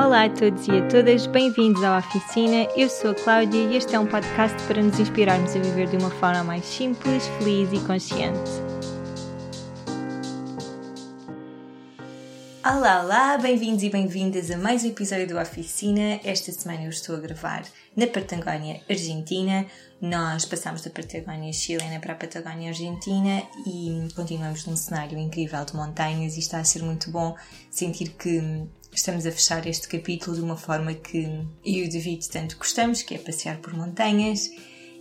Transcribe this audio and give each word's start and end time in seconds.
Olá 0.00 0.26
a 0.26 0.30
todos 0.30 0.68
e 0.68 0.70
a 0.70 0.86
todas, 0.86 1.26
bem-vindos 1.26 1.82
à 1.82 1.98
Oficina. 1.98 2.68
Eu 2.76 2.88
sou 2.88 3.10
a 3.10 3.14
Cláudia 3.16 3.58
e 3.58 3.76
este 3.76 3.96
é 3.96 3.98
um 3.98 4.06
podcast 4.06 4.56
para 4.68 4.80
nos 4.80 4.96
inspirarmos 5.00 5.56
a 5.56 5.58
viver 5.58 5.88
de 5.88 5.96
uma 5.96 6.08
forma 6.08 6.44
mais 6.44 6.64
simples, 6.64 7.26
feliz 7.36 7.68
e 7.72 7.84
consciente. 7.84 8.48
Olá, 12.64 13.02
olá, 13.02 13.38
bem-vindos 13.38 13.82
e 13.82 13.90
bem-vindas 13.90 14.52
a 14.52 14.56
mais 14.56 14.84
um 14.84 14.88
episódio 14.88 15.26
do 15.26 15.36
Oficina. 15.36 16.20
Esta 16.22 16.52
semana 16.52 16.84
eu 16.84 16.90
estou 16.90 17.16
a 17.16 17.18
gravar 17.18 17.64
na 17.96 18.06
Patagónia, 18.06 18.80
Argentina. 18.88 19.66
Nós 20.00 20.44
passamos 20.44 20.82
da 20.82 20.90
Patagónia 20.90 21.52
chilena 21.52 21.98
para 21.98 22.12
a 22.12 22.16
Patagónia 22.16 22.68
Argentina 22.68 23.42
e 23.66 24.06
continuamos 24.14 24.64
num 24.64 24.76
cenário 24.76 25.18
incrível 25.18 25.64
de 25.64 25.74
montanhas 25.74 26.36
e 26.36 26.38
está 26.38 26.60
a 26.60 26.64
ser 26.64 26.84
muito 26.84 27.10
bom 27.10 27.34
sentir 27.68 28.10
que 28.10 28.68
estamos 28.92 29.26
a 29.26 29.32
fechar 29.32 29.66
este 29.66 29.88
capítulo 29.88 30.36
de 30.36 30.42
uma 30.42 30.56
forma 30.56 30.94
que 30.94 31.18
eu 31.18 31.46
e 31.64 31.84
o 31.84 31.90
David 31.90 32.28
tanto 32.28 32.56
gostamos, 32.56 33.02
que 33.02 33.14
é 33.14 33.18
passear 33.18 33.58
por 33.58 33.74
montanhas 33.74 34.50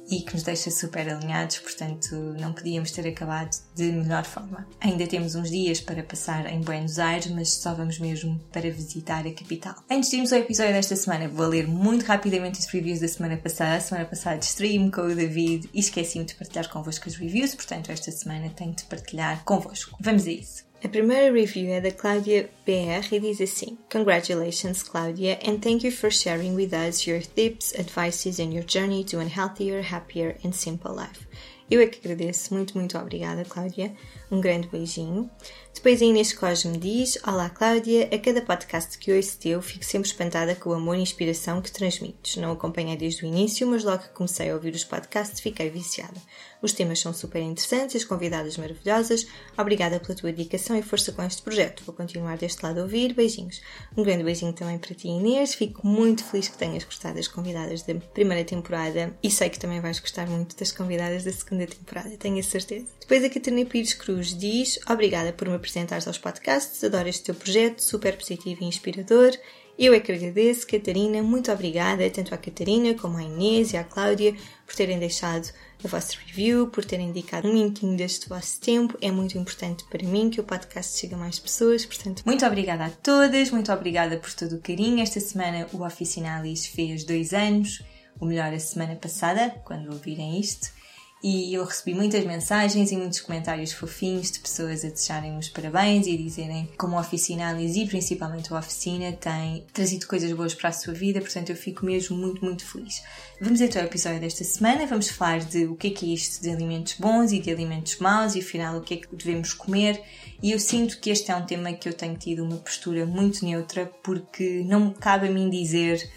e 0.10 0.22
que 0.22 0.34
nos 0.34 0.44
deixa 0.44 0.72
super 0.72 1.10
alinhados, 1.10 1.60
portanto 1.60 2.16
não 2.40 2.54
podíamos 2.54 2.92
ter 2.92 3.08
acabado 3.08 3.50
de 3.76 3.92
melhor 3.92 4.24
forma. 4.24 4.68
Ainda 4.80 5.06
temos 5.06 5.36
uns 5.36 5.50
dias 5.50 5.82
para 5.82 6.02
passar 6.02 6.52
em 6.52 6.62
Buenos 6.62 6.98
Aires, 6.98 7.28
mas 7.28 7.50
só 7.50 7.74
vamos 7.74 8.00
mesmo 8.00 8.40
para 8.52 8.72
visitar 8.72 9.28
a 9.28 9.34
capital. 9.34 9.76
Antes 9.90 10.10
de 10.10 10.16
irmos 10.16 10.32
ao 10.32 10.40
episódio 10.40 10.74
desta 10.74 10.96
semana, 10.96 11.28
vou 11.28 11.48
ler 11.48 11.68
muito 11.68 12.06
rapidamente 12.06 12.60
os 12.60 12.68
reviews 12.68 13.02
da 13.02 13.08
semana 13.08 13.38
passada. 13.38 13.76
A 13.76 13.82
semana 13.82 14.06
passada 14.06 14.38
distraí-me 14.38 14.92
com 14.92 15.02
o 15.02 15.16
David 15.16 15.70
e 15.74 15.80
esqueci-me 15.80 16.26
de 16.26 16.36
partilhar 16.36 16.70
convosco 16.70 17.10
as 17.10 17.16
reviews, 17.16 17.54
portanto 17.54 17.92
esta 17.92 18.12
semana 18.12 18.50
tenho 18.50 18.74
de 18.74 18.86
partilhar 18.86 19.44
convosco. 19.44 19.98
Vamos 20.00 20.26
a 20.26 20.32
isso. 20.32 20.66
A 20.84 20.88
primeira 20.88 21.34
review 21.34 21.72
é 21.72 21.82
da 21.82 21.92
Cláudia 21.92 22.52
BR 22.64 23.12
e 23.12 23.20
diz 23.20 23.42
assim: 23.42 23.80
Congratulations, 23.92 24.84
Cláudia, 24.84 25.40
and 25.44 25.58
thank 25.58 25.84
you 25.84 25.92
for 25.92 26.12
sharing 26.12 26.54
with 26.54 26.72
us 26.72 27.08
your 27.08 27.20
tips, 27.20 27.74
advices, 27.74 28.40
and 28.40 28.54
your 28.54 28.64
journey 28.64 29.04
to 29.06 29.20
a 29.20 29.24
healthier, 29.24 29.82
happier, 29.82 30.38
and 30.46 30.52
simple 30.52 30.92
life. 30.92 31.28
Eu 31.70 31.82
é 31.82 31.88
que 31.88 32.00
agradeço, 32.00 32.54
muito, 32.54 32.78
muito 32.78 32.96
obrigada, 32.96 33.44
Cláudia. 33.44 33.92
Um 34.30 34.42
grande 34.42 34.68
beijinho. 34.68 35.30
Depois 35.74 36.02
a 36.02 36.06
Inês 36.06 36.34
Cosme 36.34 36.78
diz: 36.78 37.18
Olá, 37.26 37.50
Cláudia. 37.50 38.10
A 38.12 38.18
cada 38.18 38.42
podcast 38.42 38.98
que 38.98 39.14
ouço 39.14 39.40
teu, 39.40 39.62
fico 39.62 39.86
sempre 39.86 40.10
espantada 40.10 40.54
com 40.54 40.72
o 40.72 40.74
amor 40.74 40.98
e 40.98 41.02
inspiração 41.02 41.62
que 41.62 41.72
transmites. 41.72 42.36
Não 42.36 42.52
acompanhei 42.52 42.98
desde 42.98 43.24
o 43.24 43.28
início, 43.28 43.66
mas 43.66 43.86
logo 43.86 44.04
que 44.04 44.10
comecei 44.10 44.50
a 44.50 44.56
ouvir 44.56 44.74
os 44.74 44.84
podcasts, 44.84 45.40
fiquei 45.40 45.70
viciada. 45.70 46.20
Os 46.62 46.74
temas 46.74 47.00
são 47.00 47.14
super 47.14 47.42
interessantes, 47.42 47.96
as 47.96 48.04
convidadas 48.04 48.58
maravilhosas. 48.58 49.28
Obrigada 49.58 50.00
pela 50.00 50.16
tua 50.16 50.32
dedicação 50.32 50.76
e 50.76 50.82
força 50.82 51.12
com 51.12 51.24
este 51.24 51.42
projeto. 51.42 51.84
Vou 51.86 51.96
continuar 51.96 52.38
deste 52.38 52.62
lado 52.64 52.80
a 52.80 52.84
ouvir. 52.84 53.14
Beijinhos. 53.14 53.62
Um 53.96 54.04
grande 54.04 54.24
beijinho 54.24 54.52
também 54.52 54.78
para 54.78 54.94
ti, 54.94 55.08
Inês. 55.08 55.54
Fico 55.54 55.88
muito 55.88 56.24
feliz 56.26 56.50
que 56.50 56.58
tenhas 56.58 56.84
gostado 56.84 57.16
das 57.16 57.28
convidadas 57.28 57.84
da 57.84 57.96
primeira 57.96 58.44
temporada 58.44 59.16
e 59.24 59.32
sei 59.32 59.50
que 59.50 59.60
também 59.60 59.80
vais 59.80 60.00
gostar 60.00 60.28
muito 60.28 60.58
das 60.58 60.72
convidadas 60.72 61.24
da 61.24 61.32
segunda 61.32 61.66
temporada, 61.66 62.18
tenho 62.18 62.40
a 62.40 62.44
certeza. 62.44 62.97
Depois 63.08 63.24
a 63.24 63.30
Catarina 63.30 63.66
Pires 63.66 63.94
Cruz 63.94 64.38
diz: 64.38 64.78
Obrigada 64.86 65.32
por 65.32 65.48
me 65.48 65.56
apresentares 65.56 66.06
aos 66.06 66.18
podcasts, 66.18 66.84
adoro 66.84 67.08
este 67.08 67.24
teu 67.24 67.36
projeto, 67.36 67.80
super 67.80 68.18
positivo 68.18 68.62
e 68.62 68.66
inspirador. 68.66 69.32
Eu 69.80 69.94
é 69.94 70.00
que 70.02 70.12
agradeço, 70.12 70.68
Catarina, 70.68 71.24
muito 71.24 71.50
obrigada, 71.50 72.10
tanto 72.10 72.36
à 72.36 72.38
Catarina 72.38 72.94
como 72.96 73.18
à 73.18 73.24
Inês 73.24 73.72
e 73.72 73.78
à 73.78 73.84
Cláudia, 73.86 74.36
por 74.66 74.76
terem 74.76 75.00
deixado 75.00 75.48
a 75.82 75.88
vossa 75.88 76.18
review, 76.26 76.68
por 76.68 76.84
terem 76.84 77.08
indicado 77.08 77.48
um 77.48 77.54
minutinho 77.54 77.96
deste 77.96 78.28
vosso 78.28 78.60
tempo. 78.60 78.98
É 79.02 79.10
muito 79.10 79.38
importante 79.38 79.86
para 79.86 80.06
mim 80.06 80.30
que 80.30 80.42
o 80.42 80.44
podcast 80.44 81.00
chegue 81.00 81.14
a 81.14 81.18
mais 81.18 81.40
pessoas, 81.40 81.86
portanto, 81.86 82.24
muito 82.26 82.46
obrigada 82.46 82.88
a 82.88 82.90
todas, 82.90 83.52
muito 83.52 83.72
obrigada 83.72 84.18
por 84.18 84.34
todo 84.34 84.58
o 84.58 84.62
carinho. 84.62 85.00
Esta 85.00 85.22
semana 85.22 85.66
o 85.72 85.86
Oficinalis 85.86 86.66
fez 86.66 87.06
dois 87.06 87.32
anos, 87.32 87.82
o 88.20 88.26
melhor 88.26 88.52
a 88.52 88.60
semana 88.60 88.98
passada, 88.98 89.62
quando 89.64 89.94
ouvirem 89.94 90.42
isto 90.42 90.76
e 91.24 91.54
eu 91.54 91.66
recebi 91.66 91.96
muitas 91.96 92.24
mensagens 92.26 92.92
e 92.92 92.98
muitos 92.98 93.22
comentários 93.22 93.72
fofinhos 93.72 94.32
de 94.32 94.40
pessoas 94.40 94.86
a 94.86 94.90
desejarem 94.90 95.38
os 95.38 95.50
parabéns 95.50 96.06
e 96.06 96.16
dizerem 96.16 96.70
como 96.78 96.96
a 96.96 97.02
Oficina 97.02 97.50
Alice 97.50 97.80
e 97.80 97.88
principalmente 97.88 98.54
a 98.54 98.60
Oficina 98.60 99.12
tem 99.14 99.66
trazido 99.74 100.06
coisas 100.06 100.32
boas 100.34 100.54
para 100.54 100.70
a 100.70 100.74
sua 100.74 100.94
vida, 100.94 101.20
portanto 101.20 101.50
eu 101.50 101.56
fico 101.56 101.86
mesmo 101.86 102.16
muito, 102.16 102.46
muito 102.46 102.66
feliz. 102.66 103.02
Vamos 103.42 103.62
então 103.62 103.82
ao 103.82 103.88
episódio 103.88 104.20
desta 104.20 104.44
semana, 104.44 104.86
vamos 104.86 105.10
falar 105.10 105.40
de 105.40 105.66
o 105.66 105.76
que 105.76 105.88
é 105.88 105.90
que 105.92 106.12
é 106.12 106.14
isto 106.14 106.42
de 106.42 106.52
alimentos 106.52 106.94
bons 106.94 107.32
e 107.32 107.40
de 107.40 107.52
alimentos 107.52 107.98
maus 107.98 108.36
e 108.36 108.40
afinal 108.40 108.78
o 108.78 108.82
que 108.82 108.94
é 108.94 108.98
que 108.98 109.16
devemos 109.16 109.54
comer 109.54 110.02
e 110.42 110.52
eu 110.52 110.60
sinto 110.60 111.00
que 111.00 111.10
este 111.10 111.32
é 111.32 111.36
um 111.36 111.46
tema 111.46 111.74
que 111.74 111.90
eu 111.90 111.94
tenho 111.94 112.16
tido 112.16 112.44
uma 112.44 112.58
postura 112.58 113.06
muito 113.06 113.44
neutra 113.44 113.92
porque 114.04 114.64
não 114.66 114.90
me 114.90 114.94
cabe 114.94 115.28
a 115.28 115.32
mim 115.32 115.50
dizer 115.50 116.08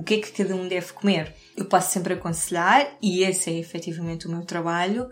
o 0.00 0.02
que 0.02 0.14
é 0.14 0.18
que 0.18 0.32
cada 0.32 0.56
um 0.56 0.66
deve 0.66 0.94
comer. 0.94 1.34
Eu 1.54 1.66
posso 1.66 1.92
sempre 1.92 2.14
aconselhar, 2.14 2.96
e 3.02 3.22
esse 3.22 3.50
é 3.50 3.58
efetivamente 3.58 4.26
o 4.26 4.30
meu 4.30 4.46
trabalho, 4.46 5.10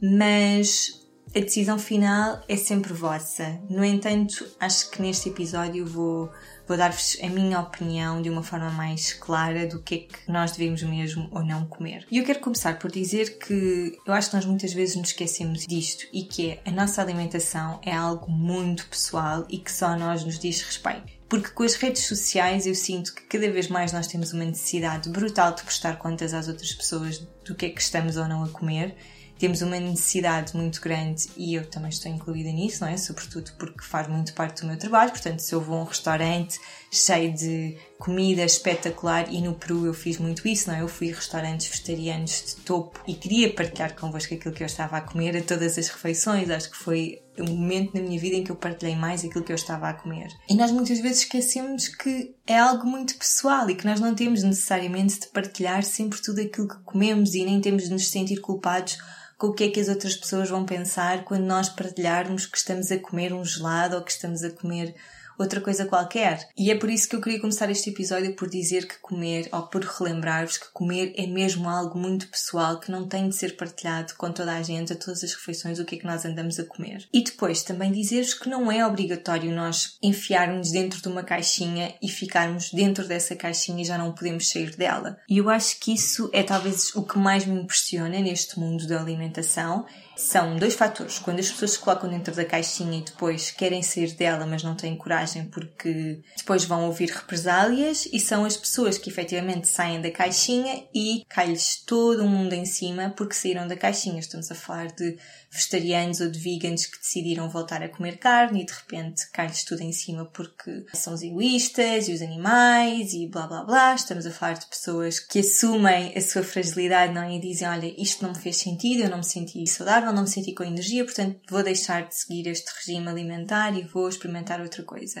mas 0.00 1.06
a 1.36 1.40
decisão 1.40 1.78
final 1.78 2.42
é 2.48 2.56
sempre 2.56 2.94
vossa. 2.94 3.60
No 3.68 3.84
entanto, 3.84 4.48
acho 4.58 4.90
que 4.90 5.02
neste 5.02 5.28
episódio 5.28 5.84
vou, 5.84 6.30
vou 6.70 6.76
dar-vos 6.76 7.18
a 7.20 7.26
minha 7.26 7.58
opinião 7.58 8.22
de 8.22 8.30
uma 8.30 8.44
forma 8.44 8.70
mais 8.70 9.12
clara 9.12 9.66
do 9.66 9.82
que 9.82 9.94
é 9.96 9.98
que 9.98 10.30
nós 10.30 10.52
devemos 10.52 10.80
mesmo 10.84 11.28
ou 11.32 11.42
não 11.42 11.66
comer. 11.66 12.06
E 12.08 12.16
eu 12.16 12.24
quero 12.24 12.38
começar 12.38 12.78
por 12.78 12.92
dizer 12.92 13.38
que 13.38 13.98
eu 14.06 14.14
acho 14.14 14.30
que 14.30 14.36
nós 14.36 14.44
muitas 14.44 14.72
vezes 14.72 14.94
nos 14.94 15.08
esquecemos 15.08 15.66
disto 15.66 16.06
e 16.12 16.22
que 16.22 16.50
é 16.50 16.62
a 16.64 16.70
nossa 16.70 17.02
alimentação 17.02 17.80
é 17.84 17.92
algo 17.92 18.30
muito 18.30 18.86
pessoal 18.86 19.44
e 19.48 19.58
que 19.58 19.72
só 19.72 19.86
a 19.86 19.96
nós 19.96 20.24
nos 20.24 20.38
diz 20.38 20.62
respeito 20.62 21.18
porque 21.28 21.50
com 21.50 21.62
as 21.62 21.74
redes 21.74 22.06
sociais 22.06 22.66
eu 22.66 22.74
sinto 22.74 23.14
que 23.14 23.22
cada 23.22 23.50
vez 23.50 23.68
mais 23.68 23.92
nós 23.92 24.08
temos 24.08 24.32
uma 24.32 24.44
necessidade 24.44 25.08
brutal 25.08 25.54
de 25.54 25.62
prestar 25.62 25.96
contas 25.96 26.34
às 26.34 26.46
outras 26.46 26.72
pessoas 26.72 27.18
do 27.44 27.54
que 27.54 27.66
é 27.66 27.70
que 27.70 27.80
estamos 27.80 28.16
ou 28.16 28.26
não 28.26 28.42
a 28.42 28.48
comer. 28.48 28.96
Temos 29.40 29.62
uma 29.62 29.80
necessidade 29.80 30.54
muito 30.54 30.82
grande 30.82 31.30
e 31.34 31.54
eu 31.54 31.64
também 31.64 31.88
estou 31.88 32.12
incluída 32.12 32.50
nisso, 32.50 32.84
não 32.84 32.92
é? 32.92 32.98
Sobretudo 32.98 33.50
porque 33.58 33.82
faz 33.82 34.06
muito 34.06 34.34
parte 34.34 34.60
do 34.60 34.66
meu 34.66 34.76
trabalho. 34.76 35.10
Portanto, 35.10 35.38
se 35.38 35.54
eu 35.54 35.62
vou 35.62 35.78
a 35.78 35.80
um 35.80 35.84
restaurante 35.84 36.60
cheio 36.92 37.32
de 37.32 37.74
comida 37.98 38.44
espetacular 38.44 39.32
e 39.32 39.40
no 39.40 39.54
Peru 39.54 39.86
eu 39.86 39.94
fiz 39.94 40.18
muito 40.18 40.46
isso, 40.46 40.68
não 40.68 40.76
é? 40.76 40.82
Eu 40.82 40.88
fui 40.88 41.10
a 41.10 41.14
restaurantes 41.14 41.68
vegetarianos 41.68 42.44
de 42.48 42.56
topo 42.56 43.00
e 43.08 43.14
queria 43.14 43.50
partilhar 43.54 43.98
convosco 43.98 44.34
aquilo 44.34 44.54
que 44.54 44.62
eu 44.62 44.66
estava 44.66 44.98
a 44.98 45.00
comer 45.00 45.34
a 45.34 45.42
todas 45.42 45.78
as 45.78 45.88
refeições. 45.88 46.50
Acho 46.50 46.70
que 46.70 46.76
foi 46.76 47.22
o 47.38 47.44
momento 47.44 47.94
na 47.94 48.02
minha 48.02 48.20
vida 48.20 48.36
em 48.36 48.44
que 48.44 48.52
eu 48.52 48.56
partilhei 48.56 48.94
mais 48.94 49.24
aquilo 49.24 49.42
que 49.42 49.52
eu 49.52 49.56
estava 49.56 49.88
a 49.88 49.94
comer. 49.94 50.28
E 50.50 50.54
nós 50.54 50.70
muitas 50.70 50.98
vezes 51.00 51.20
esquecemos 51.20 51.88
que 51.88 52.34
é 52.46 52.58
algo 52.58 52.86
muito 52.86 53.16
pessoal 53.16 53.70
e 53.70 53.74
que 53.74 53.86
nós 53.86 54.00
não 54.00 54.14
temos 54.14 54.42
necessariamente 54.42 55.20
de 55.20 55.28
partilhar 55.28 55.82
sempre 55.82 56.20
tudo 56.20 56.42
aquilo 56.42 56.68
que 56.68 56.78
comemos 56.84 57.32
e 57.34 57.42
nem 57.42 57.58
temos 57.58 57.84
de 57.84 57.90
nos 57.90 58.06
sentir 58.08 58.42
culpados 58.42 58.98
com 59.40 59.46
o 59.46 59.54
que 59.54 59.64
é 59.64 59.70
que 59.70 59.80
as 59.80 59.88
outras 59.88 60.14
pessoas 60.14 60.50
vão 60.50 60.66
pensar 60.66 61.24
quando 61.24 61.44
nós 61.44 61.70
partilharmos 61.70 62.44
que 62.44 62.58
estamos 62.58 62.92
a 62.92 62.98
comer 62.98 63.32
um 63.32 63.42
gelado 63.42 63.96
ou 63.96 64.02
que 64.02 64.12
estamos 64.12 64.44
a 64.44 64.50
comer 64.50 64.94
outra 65.42 65.60
coisa 65.60 65.86
qualquer. 65.86 66.48
E 66.56 66.70
é 66.70 66.74
por 66.74 66.90
isso 66.90 67.08
que 67.08 67.16
eu 67.16 67.20
queria 67.20 67.40
começar 67.40 67.70
este 67.70 67.90
episódio 67.90 68.34
por 68.34 68.48
dizer 68.48 68.86
que 68.86 68.98
comer, 68.98 69.48
ou 69.52 69.62
por 69.62 69.82
relembrar-vos 69.82 70.58
que 70.58 70.72
comer 70.72 71.12
é 71.16 71.26
mesmo 71.26 71.68
algo 71.68 71.98
muito 71.98 72.28
pessoal 72.28 72.78
que 72.78 72.90
não 72.90 73.08
tem 73.08 73.28
de 73.28 73.36
ser 73.36 73.56
partilhado 73.56 74.14
com 74.16 74.30
toda 74.32 74.52
a 74.52 74.62
gente, 74.62 74.92
a 74.92 74.96
todas 74.96 75.24
as 75.24 75.32
refeições, 75.32 75.78
o 75.78 75.84
que 75.84 75.96
é 75.96 75.98
que 75.98 76.06
nós 76.06 76.24
andamos 76.24 76.58
a 76.58 76.64
comer. 76.64 77.08
E 77.12 77.22
depois 77.22 77.62
também 77.62 77.92
dizer-vos 77.92 78.34
que 78.34 78.48
não 78.48 78.70
é 78.70 78.86
obrigatório 78.86 79.54
nós 79.54 79.96
enfiarmos 80.02 80.70
dentro 80.70 81.00
de 81.00 81.08
uma 81.08 81.22
caixinha 81.22 81.94
e 82.02 82.08
ficarmos 82.08 82.70
dentro 82.70 83.06
dessa 83.06 83.34
caixinha 83.34 83.82
e 83.82 83.86
já 83.86 83.96
não 83.96 84.12
podemos 84.12 84.48
sair 84.48 84.76
dela. 84.76 85.18
E 85.28 85.38
eu 85.38 85.48
acho 85.48 85.78
que 85.80 85.92
isso 85.92 86.30
é 86.32 86.42
talvez 86.42 86.94
o 86.94 87.02
que 87.02 87.18
mais 87.18 87.46
me 87.46 87.60
impressiona 87.60 88.20
neste 88.20 88.58
mundo 88.58 88.86
da 88.86 89.00
alimentação 89.00 89.86
são 90.20 90.56
dois 90.56 90.74
fatores. 90.74 91.18
Quando 91.18 91.40
as 91.40 91.50
pessoas 91.50 91.72
se 91.72 91.78
colocam 91.78 92.08
dentro 92.10 92.34
da 92.34 92.44
caixinha 92.44 92.98
e 92.98 93.02
depois 93.02 93.50
querem 93.50 93.82
sair 93.82 94.12
dela, 94.12 94.46
mas 94.46 94.62
não 94.62 94.74
têm 94.74 94.96
coragem 94.96 95.29
porque 95.52 96.20
depois 96.36 96.64
vão 96.64 96.86
ouvir 96.86 97.10
represálias, 97.10 98.08
e 98.12 98.18
são 98.18 98.44
as 98.44 98.56
pessoas 98.56 98.98
que 98.98 99.10
efetivamente 99.10 99.68
saem 99.68 100.00
da 100.00 100.10
caixinha 100.10 100.84
e 100.94 101.24
cai-lhes 101.28 101.82
todo 101.86 102.24
o 102.24 102.28
mundo 102.28 102.52
em 102.52 102.64
cima 102.64 103.10
porque 103.16 103.34
saíram 103.34 103.66
da 103.66 103.76
caixinha. 103.76 104.20
Estamos 104.20 104.50
a 104.50 104.54
falar 104.54 104.88
de 104.88 105.16
vegetarianos 105.50 106.20
ou 106.20 106.30
de 106.30 106.38
vegans 106.38 106.86
que 106.86 106.98
decidiram 106.98 107.50
voltar 107.50 107.82
a 107.82 107.88
comer 107.88 108.18
carne 108.18 108.62
e 108.62 108.66
de 108.66 108.72
repente 108.72 109.28
cai-lhes 109.32 109.64
tudo 109.64 109.82
em 109.82 109.92
cima 109.92 110.24
porque 110.24 110.86
são 110.94 111.12
os 111.12 111.22
egoístas 111.22 112.08
e 112.08 112.12
os 112.12 112.22
animais 112.22 113.12
e 113.12 113.26
blá 113.26 113.46
blá 113.46 113.64
blá. 113.64 113.94
Estamos 113.94 114.26
a 114.26 114.30
falar 114.30 114.54
de 114.54 114.66
pessoas 114.66 115.18
que 115.18 115.40
assumem 115.40 116.16
a 116.16 116.20
sua 116.20 116.42
fragilidade 116.42 117.12
não 117.12 117.22
é? 117.22 117.34
e 117.34 117.40
dizem: 117.40 117.68
Olha, 117.68 117.94
isto 118.00 118.22
não 118.22 118.32
me 118.32 118.38
fez 118.38 118.56
sentido, 118.56 119.02
eu 119.02 119.10
não 119.10 119.18
me 119.18 119.24
senti 119.24 119.66
saudável, 119.66 120.12
não 120.12 120.22
me 120.22 120.28
senti 120.28 120.52
com 120.52 120.62
energia, 120.62 121.04
portanto 121.04 121.40
vou 121.48 121.62
deixar 121.62 122.06
de 122.06 122.14
seguir 122.14 122.48
este 122.48 122.70
regime 122.76 123.08
alimentar 123.08 123.76
e 123.76 123.82
vou 123.82 124.08
experimentar 124.08 124.60
outra 124.60 124.82
coisa. 124.82 125.19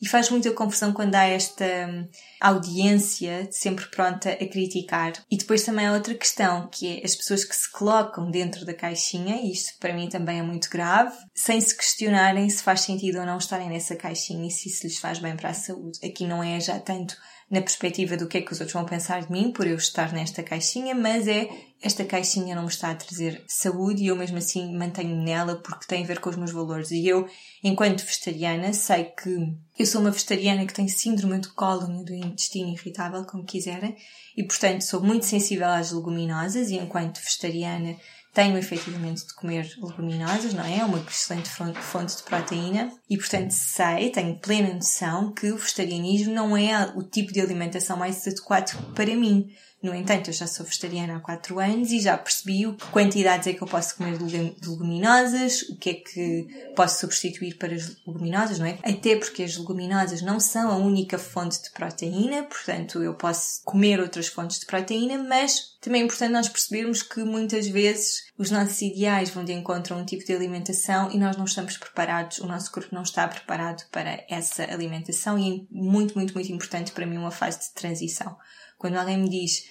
E 0.00 0.06
faz 0.06 0.30
muita 0.30 0.52
confusão 0.52 0.92
quando 0.92 1.16
há 1.16 1.24
esta 1.24 1.64
hum, 1.64 2.08
audiência 2.40 3.48
sempre 3.50 3.86
pronta 3.86 4.30
a 4.30 4.48
criticar. 4.48 5.12
E 5.28 5.36
depois 5.36 5.64
também 5.64 5.86
há 5.86 5.92
outra 5.92 6.14
questão, 6.14 6.68
que 6.68 7.00
é 7.00 7.04
as 7.04 7.16
pessoas 7.16 7.44
que 7.44 7.54
se 7.54 7.70
colocam 7.72 8.30
dentro 8.30 8.64
da 8.64 8.72
caixinha, 8.72 9.40
e 9.42 9.50
isto 9.50 9.76
para 9.80 9.92
mim 9.92 10.08
também 10.08 10.38
é 10.38 10.42
muito 10.42 10.70
grave, 10.70 11.16
sem 11.34 11.60
se 11.60 11.76
questionarem 11.76 12.48
se 12.48 12.62
faz 12.62 12.82
sentido 12.82 13.18
ou 13.18 13.26
não 13.26 13.38
estarem 13.38 13.68
nessa 13.68 13.96
caixinha 13.96 14.46
e 14.46 14.50
se 14.52 14.68
isso 14.68 14.86
lhes 14.86 14.98
faz 14.98 15.18
bem 15.18 15.36
para 15.36 15.50
a 15.50 15.54
saúde. 15.54 15.98
Aqui 16.06 16.26
não 16.26 16.44
é 16.44 16.60
já 16.60 16.78
tanto 16.78 17.16
na 17.50 17.62
perspectiva 17.62 18.16
do 18.16 18.26
que 18.26 18.38
é 18.38 18.42
que 18.42 18.52
os 18.52 18.60
outros 18.60 18.74
vão 18.74 18.84
pensar 18.84 19.22
de 19.22 19.32
mim 19.32 19.50
por 19.52 19.66
eu 19.66 19.76
estar 19.76 20.12
nesta 20.12 20.42
caixinha, 20.42 20.94
mas 20.94 21.26
é 21.26 21.48
esta 21.80 22.04
caixinha 22.04 22.54
não 22.54 22.64
me 22.64 22.68
está 22.68 22.90
a 22.90 22.94
trazer 22.94 23.42
saúde 23.46 24.02
e 24.02 24.08
eu 24.08 24.16
mesmo 24.16 24.36
assim 24.36 24.76
mantenho-me 24.76 25.24
nela 25.24 25.56
porque 25.56 25.86
tem 25.86 26.02
a 26.02 26.06
ver 26.06 26.20
com 26.20 26.28
os 26.28 26.36
meus 26.36 26.50
valores. 26.50 26.90
E 26.90 27.06
eu, 27.06 27.26
enquanto 27.62 28.04
vegetariana, 28.04 28.72
sei 28.72 29.04
que 29.04 29.56
eu 29.78 29.86
sou 29.86 30.00
uma 30.00 30.10
vegetariana 30.10 30.66
que 30.66 30.74
tem 30.74 30.88
síndrome 30.88 31.38
do 31.38 31.52
cólon 31.54 32.00
e 32.00 32.04
do 32.04 32.14
intestino 32.14 32.72
irritável, 32.72 33.24
como 33.24 33.44
quiserem, 33.44 33.96
e 34.36 34.44
portanto 34.44 34.82
sou 34.82 35.00
muito 35.00 35.24
sensível 35.24 35.68
às 35.68 35.90
leguminosas 35.90 36.70
e 36.70 36.76
enquanto 36.76 37.20
vegetariana 37.22 37.96
tenho 38.38 38.56
efetivamente 38.56 39.26
de 39.26 39.34
comer 39.34 39.68
leguminosas, 39.82 40.54
não 40.54 40.64
é? 40.64 40.78
É 40.78 40.84
uma 40.84 41.00
excelente 41.00 41.48
fonte 41.48 42.16
de 42.18 42.22
proteína 42.22 42.88
e, 43.10 43.16
portanto, 43.18 43.50
sei, 43.50 44.10
tenho 44.10 44.38
plena 44.38 44.74
noção 44.74 45.32
que 45.32 45.50
o 45.50 45.56
vegetarianismo 45.56 46.32
não 46.32 46.56
é 46.56 46.92
o 46.94 47.02
tipo 47.02 47.32
de 47.32 47.40
alimentação 47.40 47.96
mais 47.96 48.24
adequado 48.28 48.76
para 48.94 49.16
mim. 49.16 49.48
No 49.80 49.94
entanto, 49.94 50.28
eu 50.28 50.34
já 50.34 50.46
sou 50.46 50.66
vegetariana 50.66 51.16
há 51.16 51.20
4 51.20 51.60
anos 51.60 51.92
e 51.92 52.00
já 52.00 52.18
percebi 52.18 52.66
o 52.66 52.74
que 52.74 52.86
quantidades 52.86 53.46
é 53.46 53.52
que 53.52 53.62
eu 53.62 53.68
posso 53.68 53.96
comer 53.96 54.18
de 54.18 54.68
leguminosas, 54.68 55.62
o 55.62 55.76
que 55.76 55.90
é 55.90 55.94
que 55.94 56.72
posso 56.74 56.98
substituir 57.00 57.56
para 57.58 57.72
as 57.74 57.96
leguminosas, 58.04 58.58
não 58.58 58.66
é? 58.66 58.78
Até 58.82 59.14
porque 59.14 59.44
as 59.44 59.56
leguminosas 59.56 60.20
não 60.20 60.40
são 60.40 60.72
a 60.72 60.76
única 60.76 61.16
fonte 61.16 61.62
de 61.62 61.70
proteína, 61.70 62.42
portanto, 62.42 63.00
eu 63.00 63.14
posso 63.14 63.62
comer 63.64 64.00
outras 64.00 64.26
fontes 64.26 64.58
de 64.58 64.66
proteína, 64.66 65.22
mas 65.22 65.76
também 65.80 66.02
é 66.02 66.04
importante 66.04 66.32
nós 66.32 66.48
percebermos 66.48 67.02
que 67.02 67.22
muitas 67.22 67.68
vezes 67.68 68.24
os 68.36 68.50
nossos 68.50 68.82
ideais 68.82 69.30
vão 69.30 69.44
de 69.44 69.52
encontro 69.52 69.94
a 69.94 69.98
um 69.98 70.04
tipo 70.04 70.24
de 70.24 70.34
alimentação 70.34 71.08
e 71.12 71.18
nós 71.18 71.36
não 71.36 71.44
estamos 71.44 71.76
preparados, 71.76 72.38
o 72.38 72.46
nosso 72.48 72.72
corpo 72.72 72.92
não 72.92 73.02
está 73.02 73.28
preparado 73.28 73.84
para 73.92 74.24
essa 74.28 74.64
alimentação 74.64 75.38
e 75.38 75.60
é 75.60 75.66
muito, 75.70 76.16
muito, 76.16 76.34
muito 76.34 76.50
importante 76.50 76.90
para 76.90 77.06
mim 77.06 77.16
uma 77.16 77.30
fase 77.30 77.60
de 77.60 77.74
transição. 77.74 78.36
Quando 78.78 78.96
alguém 78.96 79.18
me 79.18 79.28
diz 79.28 79.64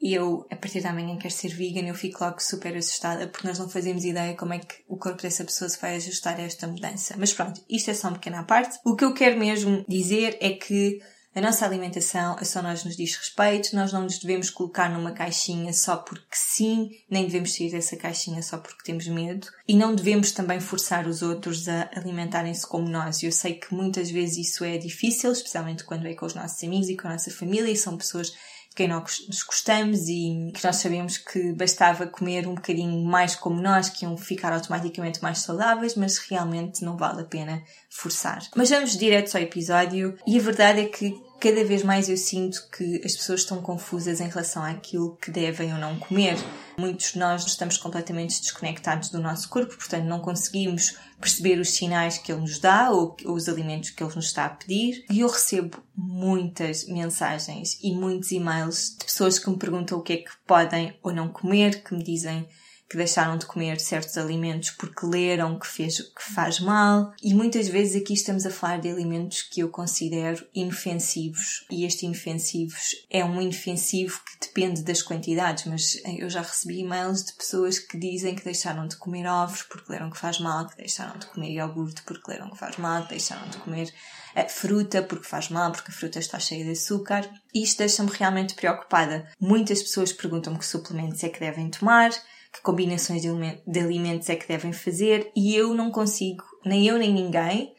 eu, 0.00 0.46
a 0.50 0.56
partir 0.56 0.80
da 0.80 0.92
manhã, 0.92 1.18
quero 1.18 1.34
ser 1.34 1.48
vegan, 1.48 1.86
eu 1.86 1.94
fico 1.94 2.24
logo 2.24 2.40
super 2.40 2.74
assustada 2.74 3.28
porque 3.28 3.46
nós 3.46 3.58
não 3.58 3.68
fazemos 3.68 4.04
ideia 4.04 4.34
como 4.34 4.54
é 4.54 4.58
que 4.58 4.76
o 4.88 4.96
corpo 4.96 5.20
dessa 5.20 5.44
pessoa 5.44 5.68
se 5.68 5.80
vai 5.80 5.96
ajustar 5.96 6.38
a 6.38 6.42
esta 6.42 6.66
mudança. 6.66 7.16
Mas 7.18 7.32
pronto, 7.32 7.60
isto 7.68 7.90
é 7.90 7.94
só 7.94 8.08
uma 8.08 8.14
pequena 8.14 8.42
parte. 8.44 8.78
O 8.84 8.96
que 8.96 9.04
eu 9.04 9.12
quero 9.12 9.38
mesmo 9.38 9.84
dizer 9.86 10.38
é 10.40 10.50
que 10.50 11.00
a 11.32 11.40
nossa 11.40 11.64
alimentação 11.64 12.36
é 12.40 12.44
só 12.44 12.60
nós 12.60 12.84
nos 12.84 12.96
diz 12.96 13.14
respeito, 13.14 13.76
nós 13.76 13.92
não 13.92 14.02
nos 14.02 14.18
devemos 14.18 14.50
colocar 14.50 14.90
numa 14.90 15.12
caixinha 15.12 15.72
só 15.72 15.96
porque 15.96 16.34
sim, 16.34 16.90
nem 17.08 17.24
devemos 17.26 17.54
sair 17.54 17.70
dessa 17.70 17.96
caixinha 17.96 18.42
só 18.42 18.58
porque 18.58 18.82
temos 18.82 19.06
medo 19.06 19.46
e 19.66 19.76
não 19.76 19.94
devemos 19.94 20.32
também 20.32 20.58
forçar 20.58 21.06
os 21.06 21.22
outros 21.22 21.68
a 21.68 21.88
alimentarem-se 21.94 22.66
como 22.66 22.88
nós. 22.88 23.22
Eu 23.22 23.30
sei 23.30 23.54
que 23.54 23.72
muitas 23.72 24.10
vezes 24.10 24.48
isso 24.48 24.64
é 24.64 24.76
difícil, 24.76 25.30
especialmente 25.30 25.84
quando 25.84 26.06
é 26.06 26.14
com 26.14 26.26
os 26.26 26.34
nossos 26.34 26.62
amigos 26.64 26.88
e 26.88 26.96
com 26.96 27.06
a 27.06 27.12
nossa 27.12 27.30
família 27.30 27.70
e 27.70 27.76
são 27.76 27.96
pessoas 27.96 28.32
quem 28.80 28.88
nós 28.88 29.26
nos 29.28 29.42
gostamos 29.42 30.08
e 30.08 30.50
que 30.54 30.64
nós 30.64 30.76
sabemos 30.76 31.18
que 31.18 31.52
bastava 31.52 32.06
comer 32.06 32.48
um 32.48 32.54
bocadinho 32.54 33.04
mais 33.04 33.36
como 33.36 33.60
nós, 33.60 33.90
que 33.90 34.06
iam 34.06 34.16
ficar 34.16 34.54
automaticamente 34.54 35.22
mais 35.22 35.40
saudáveis, 35.40 35.94
mas 35.96 36.16
realmente 36.16 36.82
não 36.82 36.96
vale 36.96 37.20
a 37.20 37.24
pena 37.24 37.62
forçar. 37.90 38.40
Mas 38.56 38.70
vamos 38.70 38.96
direto 38.96 39.36
ao 39.36 39.42
episódio 39.42 40.16
e 40.26 40.38
a 40.38 40.42
verdade 40.42 40.80
é 40.80 40.84
que 40.86 41.14
cada 41.40 41.64
vez 41.64 41.82
mais 41.82 42.08
eu 42.08 42.16
sinto 42.18 42.68
que 42.70 43.00
as 43.02 43.16
pessoas 43.16 43.40
estão 43.40 43.62
confusas 43.62 44.20
em 44.20 44.28
relação 44.28 44.62
àquilo 44.62 45.16
que 45.16 45.30
devem 45.30 45.72
ou 45.72 45.78
não 45.78 45.98
comer. 45.98 46.36
Muitos 46.78 47.12
de 47.12 47.18
nós 47.18 47.46
estamos 47.46 47.78
completamente 47.78 48.40
desconectados 48.40 49.08
do 49.08 49.18
nosso 49.18 49.48
corpo, 49.48 49.74
portanto 49.74 50.04
não 50.04 50.20
conseguimos 50.20 50.96
perceber 51.18 51.58
os 51.58 51.70
sinais 51.70 52.18
que 52.18 52.30
ele 52.30 52.42
nos 52.42 52.58
dá 52.58 52.90
ou 52.90 53.16
os 53.24 53.48
alimentos 53.48 53.90
que 53.90 54.02
ele 54.02 54.14
nos 54.14 54.26
está 54.26 54.44
a 54.44 54.50
pedir. 54.50 55.04
E 55.10 55.20
eu 55.20 55.28
recebo 55.28 55.82
muitas 55.96 56.86
mensagens 56.86 57.78
e 57.82 57.92
muitos 57.92 58.30
e-mails 58.32 58.96
de 58.98 59.06
pessoas 59.06 59.38
que 59.38 59.48
me 59.48 59.56
perguntam 59.56 59.98
o 59.98 60.02
que 60.02 60.12
é 60.12 60.16
que 60.18 60.30
podem 60.46 60.98
ou 61.02 61.12
não 61.12 61.28
comer, 61.28 61.82
que 61.82 61.94
me 61.94 62.04
dizem 62.04 62.46
que 62.90 62.96
deixaram 62.96 63.38
de 63.38 63.46
comer 63.46 63.78
certos 63.78 64.18
alimentos 64.18 64.70
porque 64.72 65.06
leram 65.06 65.56
que, 65.56 65.66
fez, 65.66 66.00
que 66.00 66.34
faz 66.34 66.58
mal. 66.58 67.14
E 67.22 67.32
muitas 67.32 67.68
vezes 67.68 68.02
aqui 68.02 68.14
estamos 68.14 68.44
a 68.44 68.50
falar 68.50 68.80
de 68.80 68.90
alimentos 68.90 69.42
que 69.42 69.60
eu 69.60 69.68
considero 69.68 70.44
inofensivos. 70.52 71.64
E 71.70 71.84
este 71.84 72.04
inofensivos 72.04 73.06
é 73.08 73.24
um 73.24 73.40
inofensivo 73.40 74.20
que 74.24 74.44
depende 74.44 74.82
das 74.82 75.02
quantidades, 75.02 75.66
mas 75.66 76.02
eu 76.18 76.28
já 76.28 76.40
recebi 76.42 76.80
e-mails 76.80 77.26
de 77.26 77.32
pessoas 77.34 77.78
que 77.78 77.96
dizem 77.96 78.34
que 78.34 78.44
deixaram 78.44 78.88
de 78.88 78.96
comer 78.96 79.24
ovos 79.24 79.62
porque 79.62 79.92
leram 79.92 80.10
que 80.10 80.18
faz 80.18 80.40
mal, 80.40 80.66
que 80.66 80.76
deixaram 80.76 81.16
de 81.16 81.26
comer 81.26 81.52
iogurte 81.52 82.02
porque 82.02 82.32
leram 82.32 82.50
que 82.50 82.58
faz 82.58 82.76
mal, 82.76 83.04
que 83.04 83.10
deixaram 83.10 83.48
de 83.50 83.58
comer 83.58 83.94
eh, 84.34 84.48
fruta 84.48 85.00
porque 85.00 85.28
faz 85.28 85.48
mal, 85.48 85.70
porque 85.70 85.92
a 85.92 85.94
fruta 85.94 86.18
está 86.18 86.40
cheia 86.40 86.64
de 86.64 86.72
açúcar. 86.72 87.30
Isto 87.54 87.78
deixa-me 87.78 88.10
realmente 88.10 88.54
preocupada. 88.54 89.30
Muitas 89.38 89.80
pessoas 89.80 90.12
perguntam-me 90.12 90.58
que 90.58 90.66
suplementos 90.66 91.22
é 91.22 91.28
que 91.28 91.38
devem 91.38 91.70
tomar 91.70 92.10
que 92.52 92.62
combinações 92.62 93.22
de 93.22 93.80
alimentos 93.80 94.28
é 94.28 94.36
que 94.36 94.48
devem 94.48 94.72
fazer 94.72 95.30
e 95.36 95.54
eu 95.54 95.74
não 95.74 95.90
consigo, 95.90 96.44
nem 96.64 96.86
eu 96.86 96.98
nem 96.98 97.12
ninguém, 97.12 97.72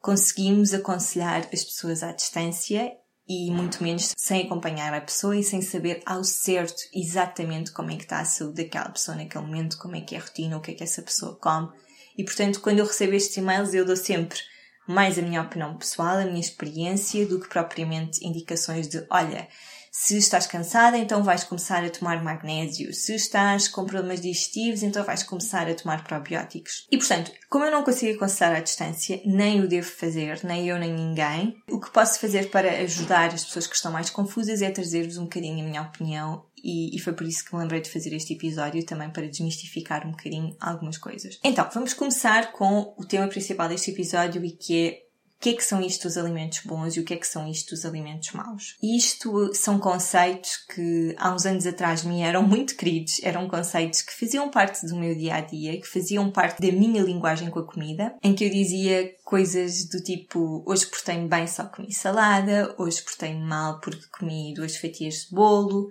conseguimos 0.00 0.74
aconselhar 0.74 1.48
as 1.52 1.64
pessoas 1.64 2.02
à 2.02 2.12
distância 2.12 2.92
e 3.28 3.50
muito 3.50 3.82
menos 3.82 4.12
sem 4.16 4.42
acompanhar 4.42 4.94
a 4.94 5.00
pessoa 5.00 5.36
e 5.36 5.42
sem 5.42 5.60
saber 5.60 6.00
ao 6.06 6.22
certo 6.22 6.82
exatamente 6.94 7.72
como 7.72 7.90
é 7.90 7.96
que 7.96 8.04
está 8.04 8.20
a 8.20 8.24
saúde 8.24 8.62
daquela 8.62 8.90
pessoa 8.90 9.16
naquele 9.16 9.44
momento, 9.44 9.78
como 9.78 9.96
é 9.96 10.00
que 10.00 10.14
é 10.14 10.18
a 10.18 10.22
rotina, 10.22 10.56
o 10.56 10.60
que 10.60 10.70
é 10.70 10.74
que 10.74 10.84
essa 10.84 11.02
pessoa 11.02 11.36
come. 11.36 11.68
E 12.16 12.24
portanto, 12.24 12.60
quando 12.60 12.78
eu 12.78 12.86
recebo 12.86 13.14
estes 13.14 13.36
e-mails, 13.36 13.74
eu 13.74 13.84
dou 13.84 13.96
sempre 13.96 14.38
mais 14.86 15.18
a 15.18 15.22
minha 15.22 15.42
opinião 15.42 15.76
pessoal, 15.76 16.18
a 16.18 16.24
minha 16.24 16.40
experiência, 16.40 17.26
do 17.26 17.40
que 17.40 17.48
propriamente 17.48 18.24
indicações 18.24 18.88
de, 18.88 19.04
olha, 19.10 19.48
se 19.98 20.18
estás 20.18 20.46
cansada, 20.46 20.98
então 20.98 21.22
vais 21.22 21.42
começar 21.42 21.82
a 21.82 21.88
tomar 21.88 22.22
magnésio. 22.22 22.92
Se 22.92 23.14
estás 23.14 23.66
com 23.66 23.86
problemas 23.86 24.20
digestivos, 24.20 24.82
então 24.82 25.02
vais 25.02 25.22
começar 25.22 25.66
a 25.66 25.74
tomar 25.74 26.04
probióticos. 26.04 26.86
E 26.92 26.98
portanto, 26.98 27.32
como 27.48 27.64
eu 27.64 27.70
não 27.70 27.82
consigo 27.82 28.14
aconselhar 28.14 28.54
à 28.54 28.60
distância, 28.60 29.22
nem 29.24 29.62
o 29.62 29.66
devo 29.66 29.88
fazer, 29.88 30.44
nem 30.44 30.68
eu 30.68 30.78
nem 30.78 30.92
ninguém, 30.92 31.56
o 31.70 31.80
que 31.80 31.90
posso 31.90 32.20
fazer 32.20 32.50
para 32.50 32.70
ajudar 32.82 33.32
as 33.32 33.44
pessoas 33.46 33.66
que 33.66 33.74
estão 33.74 33.90
mais 33.90 34.10
confusas 34.10 34.60
é 34.60 34.70
trazer-vos 34.70 35.16
um 35.16 35.24
bocadinho 35.24 35.64
a 35.64 35.68
minha 35.68 35.82
opinião 35.82 36.44
e, 36.62 36.98
foi 36.98 37.12
por 37.12 37.26
isso 37.26 37.44
que 37.44 37.54
me 37.54 37.60
lembrei 37.60 37.80
de 37.80 37.90
fazer 37.90 38.12
este 38.12 38.34
episódio 38.34 38.84
também 38.84 39.08
para 39.08 39.28
desmistificar 39.28 40.04
um 40.06 40.10
bocadinho 40.10 40.56
algumas 40.60 40.98
coisas. 40.98 41.38
Então, 41.44 41.68
vamos 41.72 41.94
começar 41.94 42.50
com 42.52 42.92
o 42.98 43.04
tema 43.04 43.28
principal 43.28 43.68
deste 43.68 43.92
episódio 43.92 44.44
e 44.44 44.50
que 44.50 44.88
é 44.88 45.05
o 45.38 45.42
que 45.42 45.50
é 45.50 45.52
que 45.54 45.64
são 45.64 45.80
isto 45.82 46.08
os 46.08 46.16
alimentos 46.16 46.60
bons 46.64 46.96
e 46.96 47.00
o 47.00 47.04
que 47.04 47.14
é 47.14 47.16
que 47.16 47.26
são 47.26 47.46
isto 47.48 47.72
os 47.72 47.84
alimentos 47.84 48.32
maus. 48.32 48.76
Isto 48.82 49.54
são 49.54 49.78
conceitos 49.78 50.56
que 50.74 51.14
há 51.18 51.32
uns 51.32 51.44
anos 51.44 51.66
atrás 51.66 52.02
me 52.02 52.22
eram 52.22 52.42
muito 52.42 52.74
queridos, 52.74 53.20
eram 53.22 53.46
conceitos 53.46 54.00
que 54.00 54.18
faziam 54.18 54.50
parte 54.50 54.86
do 54.86 54.96
meu 54.96 55.14
dia 55.14 55.36
a 55.36 55.40
dia, 55.42 55.78
que 55.78 55.86
faziam 55.86 56.30
parte 56.30 56.60
da 56.60 56.72
minha 56.72 57.02
linguagem 57.02 57.50
com 57.50 57.58
a 57.58 57.66
comida, 57.66 58.14
em 58.22 58.34
que 58.34 58.44
eu 58.44 58.50
dizia 58.50 59.14
coisas 59.24 59.84
do 59.88 60.02
tipo 60.02 60.64
hoje 60.66 60.86
portei-me 60.86 61.28
bem 61.28 61.46
só 61.46 61.64
comi 61.64 61.92
salada, 61.92 62.74
hoje 62.78 63.02
portei-me 63.02 63.44
mal 63.44 63.78
porque 63.80 64.06
comi 64.18 64.54
duas 64.54 64.76
fatias 64.76 65.26
de 65.26 65.34
bolo. 65.34 65.88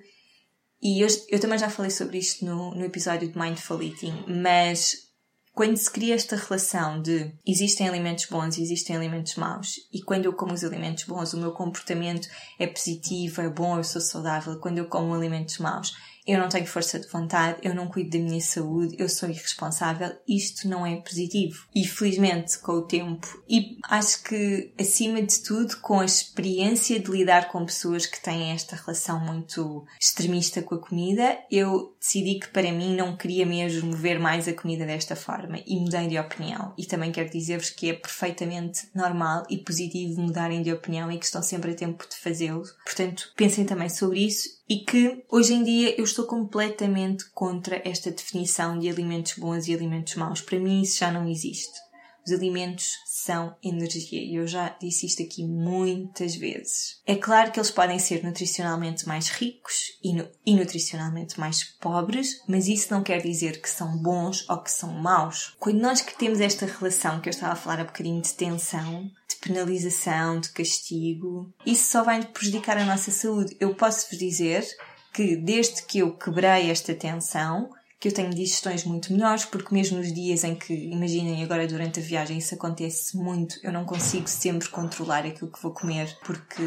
E 0.81 1.01
eu, 1.01 1.07
eu 1.29 1.39
também 1.39 1.57
já 1.57 1.69
falei 1.69 1.91
sobre 1.91 2.17
isto 2.17 2.45
no, 2.45 2.73
no 2.75 2.83
episódio 2.83 3.31
de 3.31 3.37
Mindful 3.37 3.81
Eating, 3.81 4.23
mas 4.27 5.04
quando 5.55 5.77
se 5.77 5.89
cria 5.89 6.13
esta 6.13 6.35
relação 6.35 7.01
de 7.01 7.33
existem 7.47 7.87
alimentos 7.87 8.25
bons 8.25 8.57
e 8.57 8.61
existem 8.61 8.95
alimentos 8.95 9.35
maus, 9.35 9.75
e 9.91 10.01
quando 10.01 10.25
eu 10.25 10.33
como 10.33 10.53
os 10.53 10.65
alimentos 10.65 11.05
bons, 11.05 11.33
o 11.33 11.39
meu 11.39 11.53
comportamento 11.53 12.27
é 12.59 12.67
positivo, 12.67 13.41
é 13.41 13.49
bom, 13.49 13.77
eu 13.77 13.83
sou 13.83 14.01
saudável, 14.01 14.59
quando 14.59 14.79
eu 14.79 14.85
como 14.85 15.13
alimentos 15.13 15.57
maus, 15.57 15.95
eu 16.27 16.39
não 16.39 16.49
tenho 16.49 16.65
força 16.65 16.99
de 16.99 17.07
vontade, 17.07 17.59
eu 17.61 17.75
não 17.75 17.87
cuido 17.87 18.17
da 18.17 18.23
minha 18.23 18.41
saúde, 18.41 18.95
eu 18.97 19.07
sou 19.07 19.29
irresponsável, 19.29 20.11
isto 20.27 20.67
não 20.67 20.83
é 20.85 20.95
positivo. 20.95 21.67
E 21.73 21.85
felizmente, 21.85 22.57
com 22.57 22.71
o 22.73 22.81
tempo, 22.81 23.27
e 23.47 23.77
acho 23.83 24.23
que 24.23 24.73
acima 24.79 25.21
de 25.21 25.43
tudo, 25.43 25.77
com 25.81 25.99
a 25.99 26.05
experiência 26.05 26.99
de 26.99 27.11
lidar 27.11 27.49
com 27.49 27.63
pessoas 27.63 28.07
que 28.07 28.19
têm 28.19 28.51
esta 28.51 28.75
relação 28.75 29.19
muito 29.19 29.85
extremista 30.01 30.63
com 30.63 30.75
a 30.75 30.81
comida, 30.81 31.37
eu 31.51 31.94
decidi 32.05 32.39
que 32.39 32.49
para 32.49 32.71
mim 32.71 32.95
não 32.95 33.17
queria 33.17 33.47
mesmo 33.47 33.91
ver 33.91 34.19
mais 34.19 34.47
a 34.47 34.53
comida 34.53 34.85
desta 34.85 35.15
forma 35.15 35.57
e 35.65 35.79
mudei 35.79 36.07
de 36.07 36.19
opinião. 36.19 36.71
E 36.77 36.85
também 36.85 37.11
quero 37.11 37.31
dizer-vos 37.31 37.71
que 37.71 37.89
é 37.89 37.93
perfeitamente 37.93 38.87
normal 38.93 39.43
e 39.49 39.57
positivo 39.57 40.21
mudarem 40.21 40.61
de 40.61 40.71
opinião 40.71 41.11
e 41.11 41.17
que 41.17 41.25
estão 41.25 41.41
sempre 41.41 41.71
a 41.71 41.75
tempo 41.75 42.07
de 42.07 42.15
fazê-lo. 42.15 42.63
Portanto, 42.85 43.33
pensem 43.35 43.65
também 43.65 43.89
sobre 43.89 44.19
isso 44.19 44.49
e 44.69 44.77
que 44.77 45.23
hoje 45.31 45.53
em 45.55 45.63
dia 45.63 45.95
eu 45.97 46.03
estou 46.03 46.25
completamente 46.25 47.25
contra 47.33 47.81
esta 47.83 48.11
definição 48.11 48.77
de 48.77 48.87
alimentos 48.87 49.33
bons 49.37 49.67
e 49.67 49.73
alimentos 49.73 50.15
maus. 50.15 50.41
Para 50.41 50.59
mim 50.59 50.81
isso 50.81 50.99
já 50.99 51.11
não 51.11 51.27
existe. 51.27 51.73
Os 52.25 52.33
alimentos 52.33 52.97
são 53.05 53.55
energia 53.63 54.21
e 54.21 54.35
eu 54.35 54.47
já 54.47 54.69
disse 54.81 55.05
isto 55.05 55.21
aqui 55.21 55.45
muitas 55.45 56.35
vezes. 56.35 56.99
É 57.05 57.15
claro 57.15 57.51
que 57.51 57.59
eles 57.59 57.69
podem 57.69 57.99
ser 57.99 58.23
nutricionalmente 58.23 59.07
mais 59.07 59.29
ricos 59.29 59.97
e, 60.03 60.13
nu 60.13 60.27
e 60.45 60.55
nutricionalmente 60.55 61.39
mais 61.39 61.63
pobres, 61.63 62.41
mas 62.47 62.67
isso 62.67 62.91
não 62.91 63.03
quer 63.03 63.21
dizer 63.21 63.61
que 63.61 63.69
são 63.69 63.97
bons 63.97 64.47
ou 64.49 64.57
que 64.61 64.71
são 64.71 64.91
maus. 64.91 65.55
Quando 65.59 65.79
nós 65.79 66.01
que 66.01 66.17
temos 66.17 66.41
esta 66.41 66.65
relação 66.65 67.21
que 67.21 67.29
eu 67.29 67.31
estava 67.31 67.53
a 67.53 67.55
falar 67.55 67.81
há 67.81 67.85
bocadinho 67.85 68.21
de 68.21 68.33
tensão, 68.33 69.03
de 69.29 69.35
penalização, 69.35 70.39
de 70.39 70.49
castigo, 70.49 71.53
isso 71.65 71.91
só 71.91 72.03
vai 72.03 72.23
prejudicar 72.25 72.77
a 72.77 72.85
nossa 72.85 73.11
saúde. 73.11 73.55
Eu 73.59 73.75
posso 73.75 74.09
vos 74.09 74.17
dizer 74.17 74.65
que 75.13 75.35
desde 75.35 75.83
que 75.83 75.99
eu 75.99 76.17
quebrei 76.17 76.69
esta 76.69 76.93
tensão, 76.93 77.69
que 78.05 78.09
eu 78.09 78.13
tenho 78.13 78.29
digestões 78.29 78.83
muito 78.83 79.11
melhores, 79.11 79.45
porque 79.45 79.73
mesmo 79.73 79.97
nos 79.97 80.13
dias 80.13 80.43
em 80.43 80.53
que, 80.53 80.71
imaginem 80.71 81.43
agora 81.43 81.65
durante 81.65 81.99
a 81.99 82.03
viagem, 82.03 82.37
isso 82.37 82.53
acontece 82.53 83.17
muito, 83.17 83.59
eu 83.63 83.71
não 83.71 83.83
consigo 83.83 84.29
sempre 84.29 84.69
controlar 84.69 85.25
aquilo 85.25 85.51
que 85.51 85.59
vou 85.59 85.71
comer, 85.71 86.15
porque 86.23 86.61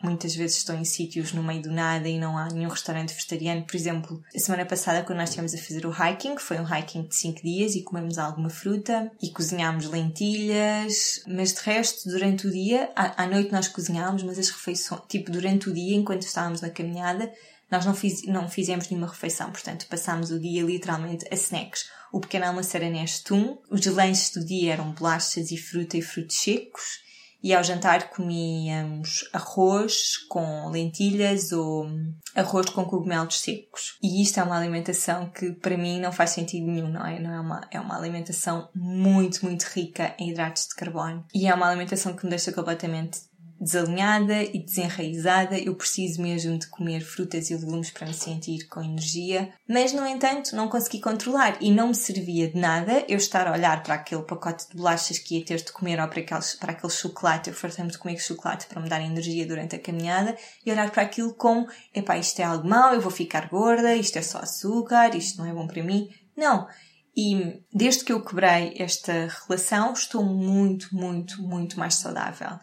muitas 0.00 0.32
vezes 0.36 0.58
estou 0.58 0.76
em 0.76 0.84
sítios 0.84 1.32
no 1.32 1.42
meio 1.42 1.60
do 1.60 1.72
nada 1.72 2.08
e 2.08 2.20
não 2.20 2.38
há 2.38 2.46
nenhum 2.46 2.68
restaurante 2.68 3.12
vegetariano. 3.12 3.66
Por 3.66 3.74
exemplo, 3.74 4.22
a 4.32 4.38
semana 4.38 4.64
passada, 4.64 5.02
quando 5.02 5.18
nós 5.18 5.30
estivemos 5.30 5.54
a 5.54 5.58
fazer 5.58 5.84
o 5.84 5.90
hiking, 5.90 6.38
foi 6.38 6.60
um 6.60 6.64
hiking 6.64 7.08
de 7.08 7.16
5 7.16 7.42
dias 7.42 7.74
e 7.74 7.82
comemos 7.82 8.16
alguma 8.16 8.48
fruta 8.48 9.10
e 9.20 9.32
cozinhámos 9.32 9.86
lentilhas, 9.86 11.20
mas 11.26 11.52
de 11.52 11.62
resto, 11.62 12.08
durante 12.08 12.46
o 12.46 12.50
dia, 12.52 12.92
à, 12.94 13.24
à 13.24 13.26
noite 13.26 13.50
nós 13.50 13.66
cozinhámos, 13.66 14.22
mas 14.22 14.38
as 14.38 14.50
refeições, 14.50 15.02
tipo, 15.08 15.32
durante 15.32 15.68
o 15.68 15.74
dia, 15.74 15.96
enquanto 15.96 16.22
estávamos 16.22 16.60
na 16.60 16.70
caminhada, 16.70 17.28
nós 17.70 17.86
não, 17.86 17.94
fiz, 17.94 18.24
não 18.26 18.48
fizemos 18.48 18.88
nenhuma 18.88 19.08
refeição, 19.08 19.50
portanto, 19.50 19.86
passámos 19.88 20.30
o 20.30 20.40
dia 20.40 20.62
literalmente 20.62 21.24
a 21.30 21.34
snacks. 21.34 21.88
O 22.12 22.20
pequeno 22.20 22.46
almoço 22.46 22.76
era 22.76 22.90
nestum, 22.90 23.58
os 23.70 23.86
lanches 23.86 24.32
do 24.32 24.44
dia 24.44 24.72
eram 24.72 24.92
bolachas 24.92 25.50
e 25.50 25.56
fruta 25.56 25.96
e 25.96 26.02
frutos 26.02 26.36
secos, 26.36 27.00
e 27.42 27.54
ao 27.54 27.64
jantar 27.64 28.10
comíamos 28.10 29.28
arroz 29.32 30.18
com 30.28 30.68
lentilhas 30.68 31.52
ou 31.52 31.88
arroz 32.34 32.68
com 32.68 32.84
cogumelos 32.84 33.40
secos. 33.40 33.96
E 34.02 34.22
isto 34.22 34.38
é 34.38 34.42
uma 34.42 34.58
alimentação 34.58 35.30
que 35.30 35.52
para 35.52 35.76
mim 35.76 36.00
não 36.00 36.12
faz 36.12 36.30
sentido 36.30 36.66
nenhum, 36.66 36.88
não 36.88 37.06
é? 37.06 37.18
Não 37.18 37.32
é 37.32 37.40
uma, 37.40 37.68
é 37.70 37.80
uma 37.80 37.96
alimentação 37.96 38.68
muito, 38.74 39.44
muito 39.44 39.62
rica 39.64 40.14
em 40.18 40.30
hidratos 40.30 40.68
de 40.68 40.74
carbono. 40.74 41.24
E 41.34 41.46
é 41.46 41.54
uma 41.54 41.68
alimentação 41.68 42.14
que 42.14 42.24
me 42.24 42.30
deixa 42.30 42.52
completamente 42.52 43.20
desalinhada 43.60 44.42
e 44.42 44.58
desenraizada, 44.58 45.58
eu 45.58 45.74
preciso 45.74 46.22
mesmo 46.22 46.58
de 46.58 46.66
comer 46.68 47.00
frutas 47.02 47.50
e 47.50 47.54
legumes 47.54 47.90
para 47.90 48.06
me 48.06 48.14
sentir 48.14 48.66
com 48.68 48.82
energia, 48.82 49.52
mas 49.68 49.92
no 49.92 50.06
entanto 50.06 50.56
não 50.56 50.68
consegui 50.68 50.98
controlar 50.98 51.58
e 51.60 51.70
não 51.70 51.88
me 51.88 51.94
servia 51.94 52.48
de 52.48 52.58
nada 52.58 53.04
eu 53.06 53.18
estar 53.18 53.46
a 53.46 53.52
olhar 53.52 53.82
para 53.82 53.96
aquele 53.96 54.22
pacote 54.22 54.66
de 54.70 54.76
bolachas 54.76 55.18
que 55.18 55.36
ia 55.36 55.44
ter 55.44 55.58
de 55.58 55.70
comer 55.72 56.00
ou 56.00 56.08
para, 56.08 56.22
para 56.58 56.72
aquele 56.72 56.92
chocolate, 56.92 57.50
eu 57.50 57.54
fartei-me 57.54 57.90
de 57.90 57.98
comer 57.98 58.18
chocolate 58.18 58.66
para 58.66 58.80
me 58.80 58.88
dar 58.88 59.02
energia 59.02 59.46
durante 59.46 59.76
a 59.76 59.78
caminhada 59.78 60.34
e 60.64 60.70
olhar 60.72 60.90
para 60.90 61.02
aquilo 61.02 61.34
como, 61.34 61.68
epá, 61.94 62.16
isto 62.16 62.40
é 62.40 62.44
algo 62.44 62.66
mau, 62.66 62.94
eu 62.94 63.00
vou 63.00 63.10
ficar 63.10 63.48
gorda, 63.50 63.94
isto 63.94 64.18
é 64.18 64.22
só 64.22 64.38
açúcar, 64.38 65.14
isto 65.14 65.38
não 65.38 65.46
é 65.46 65.52
bom 65.52 65.66
para 65.66 65.82
mim. 65.82 66.08
Não. 66.34 66.66
E 67.14 67.60
desde 67.70 68.04
que 68.04 68.12
eu 68.12 68.24
quebrei 68.24 68.74
esta 68.78 69.28
relação, 69.46 69.92
estou 69.92 70.24
muito, 70.24 70.94
muito, 70.94 71.42
muito 71.42 71.78
mais 71.78 71.96
saudável 71.96 72.58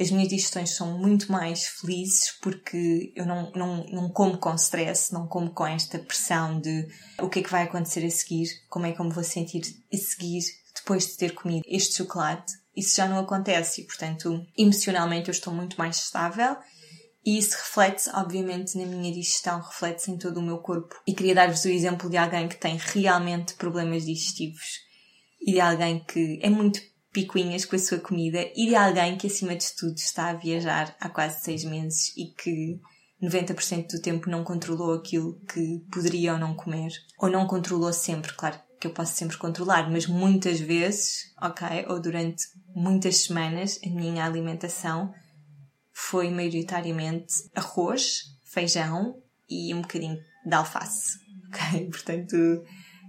as 0.00 0.10
minhas 0.10 0.28
digestões 0.28 0.70
são 0.70 0.96
muito 0.98 1.30
mais 1.30 1.66
felizes 1.66 2.32
porque 2.40 3.12
eu 3.14 3.26
não, 3.26 3.52
não, 3.52 3.84
não 3.86 4.08
como 4.08 4.38
com 4.38 4.54
stress, 4.54 5.12
não 5.12 5.28
como 5.28 5.50
com 5.50 5.66
esta 5.66 5.98
pressão 5.98 6.58
de 6.58 6.88
o 7.20 7.28
que 7.28 7.40
é 7.40 7.42
que 7.42 7.50
vai 7.50 7.64
acontecer 7.64 8.04
a 8.06 8.10
seguir, 8.10 8.48
como 8.70 8.86
é 8.86 8.92
que 8.92 9.00
eu 9.00 9.04
me 9.04 9.12
vou 9.12 9.22
sentir 9.22 9.62
a 9.92 9.96
seguir 9.98 10.40
depois 10.74 11.06
de 11.06 11.16
ter 11.18 11.34
comido 11.34 11.62
este 11.66 11.98
chocolate. 11.98 12.50
Isso 12.74 12.96
já 12.96 13.06
não 13.06 13.18
acontece 13.18 13.82
e, 13.82 13.84
portanto, 13.84 14.42
emocionalmente 14.56 15.28
eu 15.28 15.32
estou 15.32 15.52
muito 15.52 15.76
mais 15.76 15.96
estável 15.98 16.56
e 17.24 17.36
isso 17.36 17.54
reflete-se, 17.58 18.08
obviamente, 18.14 18.78
na 18.78 18.86
minha 18.86 19.12
digestão, 19.12 19.60
reflete-se 19.60 20.10
em 20.10 20.16
todo 20.16 20.38
o 20.38 20.42
meu 20.42 20.58
corpo. 20.58 20.94
E 21.06 21.12
queria 21.12 21.34
dar-vos 21.34 21.62
o 21.66 21.68
exemplo 21.68 22.08
de 22.08 22.16
alguém 22.16 22.48
que 22.48 22.56
tem 22.56 22.78
realmente 22.78 23.52
problemas 23.54 24.06
digestivos 24.06 24.80
e 25.42 25.52
de 25.52 25.60
alguém 25.60 26.02
que 26.02 26.38
é 26.42 26.48
muito 26.48 26.80
picuinhas 27.12 27.64
com 27.64 27.76
a 27.76 27.78
sua 27.78 27.98
comida 27.98 28.40
e 28.54 28.68
de 28.68 28.74
alguém 28.74 29.16
que, 29.16 29.26
acima 29.26 29.56
de 29.56 29.74
tudo, 29.76 29.96
está 29.96 30.30
a 30.30 30.34
viajar 30.34 30.94
há 31.00 31.08
quase 31.08 31.42
seis 31.42 31.64
meses 31.64 32.16
e 32.16 32.26
que 32.26 32.80
90% 33.22 33.88
do 33.88 34.00
tempo 34.00 34.30
não 34.30 34.44
controlou 34.44 34.94
aquilo 34.94 35.38
que 35.52 35.84
poderia 35.92 36.32
ou 36.32 36.38
não 36.38 36.54
comer. 36.54 36.92
Ou 37.18 37.28
não 37.28 37.46
controlou 37.46 37.92
sempre, 37.92 38.32
claro 38.32 38.58
que 38.80 38.86
eu 38.86 38.92
posso 38.92 39.14
sempre 39.14 39.36
controlar, 39.36 39.90
mas 39.90 40.06
muitas 40.06 40.58
vezes, 40.58 41.34
ok, 41.40 41.84
ou 41.88 42.00
durante 42.00 42.44
muitas 42.74 43.24
semanas, 43.24 43.78
a 43.84 43.90
minha 43.90 44.24
alimentação 44.24 45.12
foi 45.92 46.30
maioritariamente 46.30 47.34
arroz, 47.54 48.22
feijão 48.46 49.22
e 49.48 49.74
um 49.74 49.82
bocadinho 49.82 50.16
de 50.46 50.54
alface, 50.54 51.18
ok? 51.48 51.86
Portanto, 51.92 52.36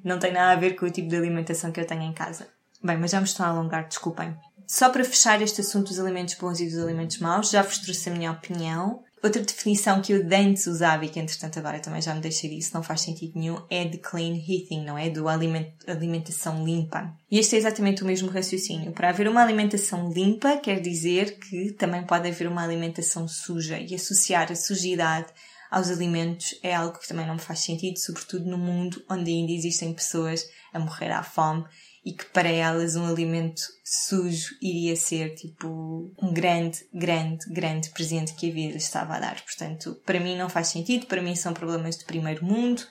não 0.03 0.20
tem 0.20 0.34
nada 0.34 0.51
a 0.51 0.60
ver 0.60 0.75
com 0.75 0.86
o 0.86 0.91
tipo 0.91 1.08
de 1.08 1.15
alimentação 1.15 1.72
que 1.72 1.79
eu 1.79 1.88
tenho 1.88 2.01
em 2.01 2.13
casa. 2.13 2.50
Bem, 2.84 2.98
mas 2.98 3.12
já 3.12 3.20
me 3.20 3.26
estou 3.26 3.46
a 3.46 3.50
alongar, 3.50 3.88
desculpem. 3.88 4.36
Só 4.66 4.90
para 4.90 5.04
fechar 5.04 5.42
este 5.42 5.62
assunto 5.62 5.90
dos 5.90 6.00
alimentos 6.00 6.36
bons 6.36 6.60
e 6.60 6.66
dos 6.66 6.80
alimentos 6.80 7.20
maus, 7.20 7.52
já 7.52 7.62
vos 7.62 7.78
trouxe 7.80 8.10
a 8.10 8.14
minha 8.14 8.32
opinião. 8.32 9.04
Outra 9.22 9.42
definição 9.42 10.02
que 10.02 10.14
eu 10.14 10.24
de 10.24 10.36
antes 10.36 10.66
usava 10.66 11.06
e 11.06 11.10
que 11.10 11.20
entretanto 11.20 11.60
agora 11.60 11.80
também 11.80 12.02
já 12.02 12.16
me 12.16 12.22
deixei 12.22 12.50
disso, 12.50 12.72
não 12.74 12.82
faz 12.82 13.02
sentido 13.02 13.38
nenhum, 13.38 13.62
é 13.70 13.86
de 13.86 13.98
clean 13.98 14.34
eating, 14.34 14.84
não 14.84 14.98
é? 14.98 15.10
Do 15.10 15.28
aliment 15.28 15.68
alimentação 15.86 16.66
limpa. 16.66 17.14
E 17.30 17.38
este 17.38 17.56
é 17.56 17.60
exatamente 17.60 18.02
o 18.02 18.06
mesmo 18.06 18.30
raciocínio. 18.30 18.94
Para 18.94 19.10
haver 19.10 19.28
uma 19.28 19.44
alimentação 19.44 20.10
limpa, 20.10 20.58
quer 20.58 20.80
dizer 20.80 21.38
que 21.38 21.74
também 21.74 22.04
pode 22.04 22.30
haver 22.30 22.48
uma 22.48 22.64
alimentação 22.64 23.28
suja 23.28 23.78
e 23.78 23.94
associar 23.94 24.52
a 24.52 24.56
sujidade 24.56 25.28
aos 25.70 25.90
alimentos 25.90 26.58
é 26.64 26.74
algo 26.74 26.98
que 26.98 27.08
também 27.08 27.28
não 27.28 27.36
me 27.36 27.42
faz 27.42 27.60
sentido, 27.60 27.98
sobretudo 27.98 28.46
no 28.46 28.58
mundo 28.58 29.04
onde 29.10 29.32
ainda 29.32 29.52
existem 29.52 29.94
pessoas 29.94 30.46
a 30.74 30.80
morrer 30.80 31.12
à 31.12 31.24
fome 31.24 31.66
e 32.03 32.13
que 32.13 32.25
para 32.25 32.50
elas 32.50 32.96
um 32.96 33.05
alimento 33.05 33.62
sujo 33.84 34.55
iria 34.62 34.96
ser 34.96 35.36
tipo 35.36 36.12
um 36.22 36.34
grande, 36.34 36.79
grande, 36.93 37.46
grande 37.51 37.89
presente 37.89 38.34
que 38.34 38.50
a 38.50 38.53
vida 38.53 38.77
estava 38.77 39.15
a 39.15 39.20
dar. 39.20 39.41
Portanto, 39.41 40.00
para 40.05 40.20
mim 40.20 40.38
não 40.38 40.50
faz 40.50 40.67
sentido, 40.70 41.05
para 41.05 41.22
mim 41.22 41.36
são 41.36 41.53
problemas 41.53 41.98
de 41.98 42.05
primeiro 42.05 42.43
mundo. 42.43 42.81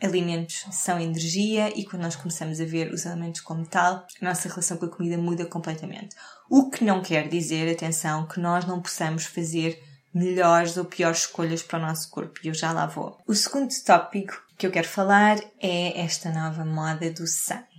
Alimentos 0.00 0.64
são 0.72 1.00
energia 1.00 1.76
e 1.78 1.84
quando 1.84 2.02
nós 2.02 2.16
começamos 2.16 2.60
a 2.60 2.64
ver 2.64 2.92
os 2.92 3.06
alimentos 3.06 3.40
como 3.40 3.64
tal, 3.66 4.04
a 4.20 4.24
nossa 4.24 4.48
relação 4.48 4.76
com 4.76 4.86
a 4.86 4.90
comida 4.90 5.16
muda 5.16 5.46
completamente. 5.46 6.16
O 6.50 6.70
que 6.70 6.84
não 6.84 7.00
quer 7.00 7.28
dizer, 7.28 7.72
atenção, 7.72 8.26
que 8.26 8.40
nós 8.40 8.64
não 8.64 8.82
possamos 8.82 9.24
fazer 9.24 9.80
melhores 10.12 10.76
ou 10.76 10.84
piores 10.84 11.20
escolhas 11.20 11.62
para 11.62 11.78
o 11.78 11.82
nosso 11.82 12.10
corpo 12.10 12.40
e 12.42 12.48
eu 12.48 12.54
já 12.54 12.72
lá 12.72 12.86
vou. 12.86 13.16
O 13.26 13.34
segundo 13.34 13.72
tópico 13.84 14.34
que 14.58 14.66
eu 14.66 14.70
quero 14.70 14.88
falar 14.88 15.38
é 15.60 16.00
esta 16.00 16.30
nova 16.30 16.64
moda 16.64 17.10
do 17.10 17.26
sangue 17.26 17.71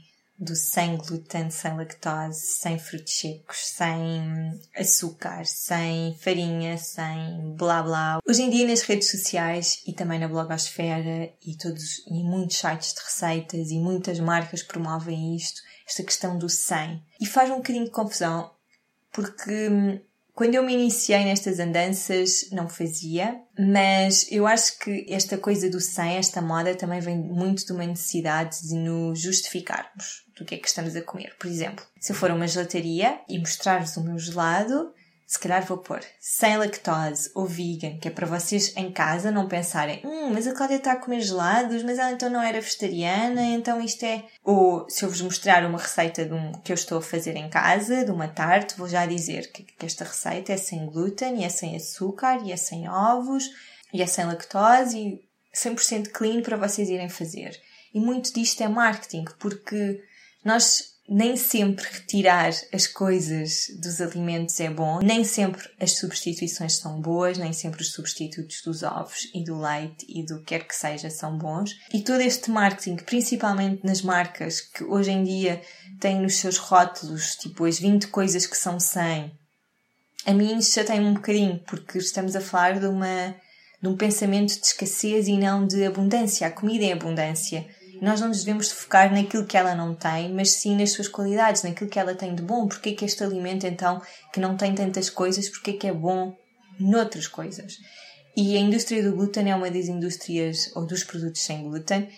do 0.44 0.56
sem 0.56 0.98
glúten, 0.98 1.50
sem 1.50 1.76
lactose, 1.76 2.40
sem 2.60 2.78
frutos 2.78 3.14
secos, 3.14 3.58
sem 3.66 4.62
açúcar, 4.76 5.46
sem 5.46 6.16
farinha, 6.20 6.78
sem 6.78 7.56
blá 7.56 7.82
blá. 7.82 8.20
Hoje 8.28 8.44
em 8.44 8.50
dia 8.50 8.68
nas 8.68 8.82
redes 8.82 9.10
sociais 9.10 9.82
e 9.88 9.94
também 9.94 10.20
na 10.20 10.28
blogosfera 10.28 11.34
e 11.46 11.58
todos 11.58 12.06
e 12.08 12.24
muitos 12.24 12.58
sites 12.58 12.94
de 12.94 13.02
receitas 13.02 13.72
e 13.72 13.80
muitas 13.80 14.20
marcas 14.20 14.62
promovem 14.62 15.36
isto, 15.36 15.62
esta 15.88 16.04
questão 16.04 16.38
do 16.38 16.50
sem. 16.50 17.04
E 17.20 17.26
faz 17.26 17.50
um 17.50 17.58
bocadinho 17.58 17.86
de 17.86 17.92
confusão 17.92 18.52
porque 19.14 19.70
hum, 19.70 20.00
quando 20.34 20.56
eu 20.56 20.64
me 20.64 20.74
iniciei 20.74 21.24
nestas 21.24 21.60
andanças, 21.60 22.50
não 22.52 22.68
fazia, 22.68 23.40
mas 23.58 24.26
eu 24.32 24.48
acho 24.48 24.80
que 24.80 25.06
esta 25.08 25.38
coisa 25.38 25.70
do 25.70 25.80
sem, 25.80 26.18
esta 26.18 26.42
moda, 26.42 26.74
também 26.74 27.00
vem 27.00 27.18
muito 27.18 27.66
de 27.66 27.72
uma 27.72 27.86
necessidade 27.86 28.68
de 28.68 28.74
nos 28.76 29.22
justificarmos 29.22 30.26
do 30.36 30.44
que 30.44 30.56
é 30.56 30.58
que 30.58 30.68
estamos 30.68 30.96
a 30.96 31.02
comer. 31.04 31.36
Por 31.38 31.48
exemplo, 31.48 31.86
se 32.00 32.12
eu 32.12 32.16
for 32.16 32.32
a 32.32 32.36
uma 32.36 32.48
gelataria 32.48 33.20
e 33.30 33.38
mostrar-vos 33.38 33.96
o 33.96 34.04
meu 34.04 34.18
gelado, 34.18 34.92
se 35.34 35.40
calhar 35.40 35.66
vou 35.66 35.80
pôr 35.80 36.00
sem 36.20 36.58
lactose 36.58 37.32
ou 37.34 37.48
vegan, 37.48 37.98
que 37.98 38.08
é 38.08 38.12
para 38.12 38.28
vocês 38.28 38.72
em 38.78 38.92
casa 38.92 39.32
não 39.32 39.48
pensarem, 39.48 40.00
hum, 40.06 40.30
mas 40.32 40.46
a 40.46 40.54
Cláudia 40.54 40.76
está 40.76 40.92
a 40.92 40.96
comer 40.96 41.22
gelados, 41.22 41.82
mas 41.82 41.98
ela 41.98 42.12
então 42.12 42.30
não 42.30 42.40
era 42.40 42.62
vegetariana, 42.62 43.42
então 43.42 43.82
isto 43.82 44.06
é. 44.06 44.26
Ou 44.44 44.88
se 44.88 45.04
eu 45.04 45.10
vos 45.10 45.22
mostrar 45.22 45.66
uma 45.66 45.80
receita 45.80 46.24
de 46.24 46.32
um, 46.32 46.52
que 46.52 46.72
eu 46.72 46.76
estou 46.76 47.00
a 47.00 47.02
fazer 47.02 47.36
em 47.36 47.50
casa, 47.50 48.06
de 48.06 48.12
uma 48.12 48.28
tarte, 48.28 48.78
vou 48.78 48.88
já 48.88 49.08
dizer 49.08 49.52
que, 49.52 49.64
que 49.64 49.88
esta 49.88 50.04
receita 50.04 50.54
é 50.54 50.58
sem 50.58 50.86
glúten, 50.86 51.42
e 51.42 51.44
é 51.44 51.50
sem 51.50 51.76
açúcar, 51.76 52.40
e 52.46 52.52
é 52.52 52.56
sem 52.56 52.88
ovos, 52.88 53.50
e 53.92 54.04
é 54.04 54.06
sem 54.06 54.26
lactose, 54.26 55.00
e 55.00 55.26
100% 55.56 56.10
clean 56.10 56.44
para 56.44 56.58
vocês 56.58 56.90
irem 56.90 57.10
fazer. 57.10 57.60
E 57.92 58.00
muito 58.00 58.32
disto 58.32 58.62
é 58.62 58.68
marketing, 58.68 59.26
porque 59.40 60.00
nós 60.46 60.93
nem 61.14 61.38
sempre 61.38 61.86
retirar 61.92 62.52
as 62.74 62.88
coisas 62.88 63.68
dos 63.80 64.02
alimentos 64.02 64.60
é 64.60 64.70
bom, 64.70 65.00
nem 65.00 65.24
sempre 65.24 65.70
as 65.80 65.92
substituições 65.92 66.78
são 66.78 67.00
boas, 67.00 67.38
nem 67.38 67.54
sempre 67.54 67.82
os 67.82 67.92
substitutos 67.92 68.62
dos 68.64 68.82
ovos 68.82 69.30
e 69.34 69.44
do 69.44 69.60
leite 69.60 70.06
e 70.10 70.26
do 70.26 70.40
que 70.40 70.46
quer 70.46 70.68
que 70.68 70.76
seja 70.76 71.12
são 71.12 71.38
bons. 71.38 71.72
E 71.94 72.02
todo 72.02 72.22
este 72.22 72.50
marketing, 72.50 72.96
principalmente 72.98 73.86
nas 73.86 74.02
marcas 74.02 74.60
que 74.60 74.84
hoje 74.84 75.12
em 75.12 75.24
dia 75.24 75.62
têm 76.00 76.20
nos 76.20 76.38
seus 76.38 76.58
rótulos, 76.58 77.36
tipo 77.36 77.66
as 77.66 77.78
20 77.78 78.08
coisas 78.08 78.48
que 78.48 78.58
são 78.58 78.80
100, 78.80 79.32
a 80.26 80.34
mim 80.34 80.58
isso 80.58 80.76
já 80.76 80.84
tem 80.84 81.00
um 81.00 81.14
bocadinho, 81.14 81.60
porque 81.68 82.00
estamos 82.00 82.36
a 82.36 82.42
falar 82.42 82.80
de 82.80 82.88
uma 82.88 83.36
de 83.82 83.90
um 83.90 83.98
pensamento 83.98 84.58
de 84.58 84.66
escassez 84.66 85.28
e 85.28 85.38
não 85.38 85.68
de 85.68 85.86
abundância. 85.86 86.48
A 86.48 86.52
comida 86.52 86.86
é 86.86 86.94
abundância. 86.94 87.68
Nós 88.04 88.20
não 88.20 88.28
nos 88.28 88.44
devemos 88.44 88.70
focar 88.70 89.14
naquilo 89.14 89.46
que 89.46 89.56
ela 89.56 89.74
não 89.74 89.96
tem, 89.96 90.34
mas 90.34 90.52
sim 90.52 90.76
nas 90.76 90.92
suas 90.92 91.08
qualidades, 91.08 91.64
naquilo 91.64 91.90
que 91.90 91.98
ela 91.98 92.14
tem 92.14 92.36
de 92.36 92.42
bom. 92.42 92.68
Porque 92.68 92.90
é 92.90 92.94
que 92.94 93.06
este 93.06 93.24
alimento, 93.24 93.66
então, 93.66 94.02
que 94.34 94.42
não 94.42 94.58
tem 94.58 94.76
tantas 94.76 95.10
coisas, 95.10 95.48
porque 95.48 95.72
é 95.72 95.74
que 95.76 95.88
é 95.88 95.94
bom 95.94 96.36
noutras 96.78 97.30
coisas? 97.30 97.78
E 98.36 98.58
a 98.58 98.60
indústria 98.60 99.02
do 99.02 99.16
glúten 99.16 99.50
é 99.50 99.56
uma 99.56 99.72
das 99.72 99.88
indústrias, 99.88 100.70
ou 100.76 100.86
dos 100.86 101.06
produtos 101.06 101.44
sem 101.44 101.64
glúten, 101.64 102.10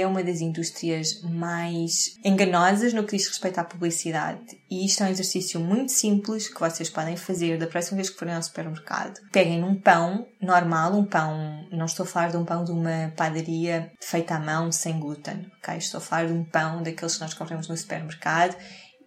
é 0.00 0.06
uma 0.06 0.22
das 0.22 0.40
indústrias 0.40 1.22
mais 1.22 2.18
enganosas 2.24 2.92
no 2.92 3.04
que 3.04 3.16
diz 3.16 3.28
respeito 3.28 3.58
à 3.58 3.64
publicidade. 3.64 4.40
E 4.70 4.86
isto 4.86 5.02
é 5.02 5.06
um 5.06 5.10
exercício 5.10 5.60
muito 5.60 5.92
simples 5.92 6.48
que 6.48 6.58
vocês 6.58 6.88
podem 6.88 7.16
fazer 7.16 7.58
da 7.58 7.66
próxima 7.66 7.96
vez 7.96 8.10
que 8.10 8.18
forem 8.18 8.34
ao 8.34 8.42
supermercado. 8.42 9.20
Peguem 9.30 9.60
num 9.60 9.74
pão 9.74 10.26
normal, 10.40 10.94
um 10.94 11.04
pão, 11.04 11.66
não 11.70 11.86
estou 11.86 12.04
a 12.04 12.06
falar 12.06 12.30
de 12.30 12.36
um 12.36 12.44
pão 12.44 12.64
de 12.64 12.70
uma 12.70 13.12
padaria 13.16 13.92
feita 14.00 14.36
à 14.36 14.40
mão 14.40 14.72
sem 14.72 14.98
glúten, 14.98 15.50
ok? 15.58 15.76
Estou 15.76 15.98
a 15.98 16.00
falar 16.00 16.26
de 16.26 16.32
um 16.32 16.44
pão 16.44 16.82
daqueles 16.82 17.16
que 17.16 17.20
nós 17.20 17.34
compramos 17.34 17.68
no 17.68 17.76
supermercado 17.76 18.56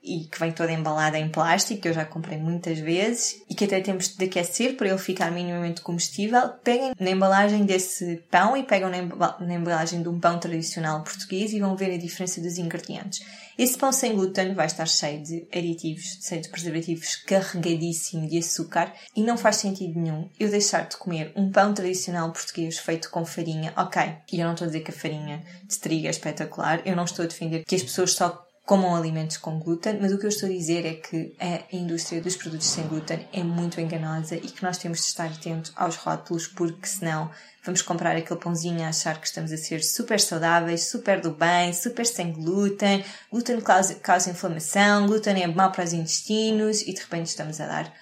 e 0.06 0.26
que 0.26 0.40
vem 0.40 0.52
toda 0.52 0.72
embalada 0.72 1.18
em 1.18 1.30
plástico, 1.30 1.82
que 1.82 1.88
eu 1.88 1.94
já 1.94 2.06
comprei 2.06 2.38
muitas 2.38 2.78
vezes, 2.80 3.42
e 3.50 3.56
que 3.56 3.66
até 3.66 3.82
temos 3.82 4.16
de 4.16 4.26
aquecer 4.26 4.78
para 4.78 4.88
ele 4.88 4.98
ficar 4.98 5.32
minimamente 5.32 5.82
comestível, 5.82 6.50
peguem 6.64 6.94
na 7.00 7.10
embalagem 7.10 7.66
desse 7.66 8.24
pão 8.30 8.56
e 8.56 8.64
pegam 8.64 8.90
na 8.90 9.54
embalagem 9.54 10.02
de 10.02 10.10
um 10.10 10.20
pão 10.20 10.40
tradicional 10.40 11.04
português 11.04 11.52
e 11.54 11.60
vão 11.60 11.76
ver 11.76 11.94
a 11.94 11.98
diferença 11.98 12.40
dos 12.40 12.58
ingredientes. 12.58 13.26
Esse 13.58 13.78
pão 13.78 13.92
sem 13.92 14.14
glúten 14.14 14.54
vai 14.54 14.66
estar 14.66 14.86
cheio 14.86 15.24
de 15.24 15.48
aditivos, 15.54 16.20
cheio 16.22 16.42
de 16.42 16.50
preservativos, 16.50 17.16
carregadíssimo 17.16 18.28
de 18.28 18.40
açúcar 18.40 18.94
e 19.16 19.24
não 19.24 19.38
faz 19.38 19.56
sentido 19.56 19.98
nenhum 19.98 20.30
eu 20.38 20.50
deixar 20.50 20.90
de 20.90 20.98
comer 20.98 21.32
um 21.38 21.50
pão 21.50 21.74
tradicional 21.74 22.32
português 22.34 22.78
feito 22.78 23.10
com 23.10 23.26
farinha. 23.26 23.74
Ok, 23.78 24.02
e 24.32 24.42
eu 24.42 24.46
não 24.46 24.54
estou 24.54 24.66
a 24.66 24.68
dizer 24.68 24.82
que 24.82 24.92
a 24.92 24.94
farinha 24.94 25.42
de 25.64 25.80
trigo 25.80 26.08
é 26.08 26.10
espetacular, 26.10 26.82
eu 26.86 26.98
não 26.98 27.06
estou 27.06 27.24
a 27.24 27.28
defender 27.28 27.64
que 27.64 27.76
as 27.76 27.84
pessoas 27.84 28.12
só 28.12 28.45
comam 28.66 28.96
alimentos 28.96 29.38
com 29.38 29.60
glúten, 29.60 30.00
mas 30.02 30.12
o 30.12 30.18
que 30.18 30.26
eu 30.26 30.30
estou 30.30 30.50
a 30.50 30.52
dizer 30.52 30.86
é 30.86 30.94
que 30.96 31.36
a 31.40 31.76
indústria 31.76 32.20
dos 32.20 32.36
produtos 32.36 32.66
sem 32.66 32.88
glúten 32.88 33.28
é 33.32 33.44
muito 33.44 33.80
enganosa 33.80 34.36
e 34.36 34.50
que 34.50 34.64
nós 34.64 34.80
temos 34.80 35.00
de 35.00 35.06
estar 35.06 35.28
atentos 35.28 35.72
aos 35.76 35.96
rótulos, 35.98 36.48
porque 36.48 36.88
senão 36.88 37.30
vamos 37.64 37.84
comprar 37.84 38.16
aquele 38.16 38.40
pãozinho 38.40 38.84
a 38.84 38.90
achar 38.90 39.22
que 39.22 39.28
estamos 39.28 39.52
a 39.52 39.58
ser 39.58 39.84
super 39.84 40.20
saudáveis, 40.20 40.90
super 40.90 41.22
do 41.22 41.30
bem, 41.30 41.74
super 41.74 42.06
sem 42.08 42.34
glúten, 42.34 43.06
glúten 43.32 43.62
causa, 43.62 43.96
causa 43.96 44.32
inflamação, 44.32 45.06
glúten 45.06 45.44
é 45.44 45.48
mau 45.48 45.72
para 45.72 45.84
os 45.84 45.94
intestinos 45.94 46.82
e 46.82 46.94
de 46.94 47.02
repente 47.02 47.28
estamos 47.28 47.62
a 47.62 47.68
dar 47.68 47.94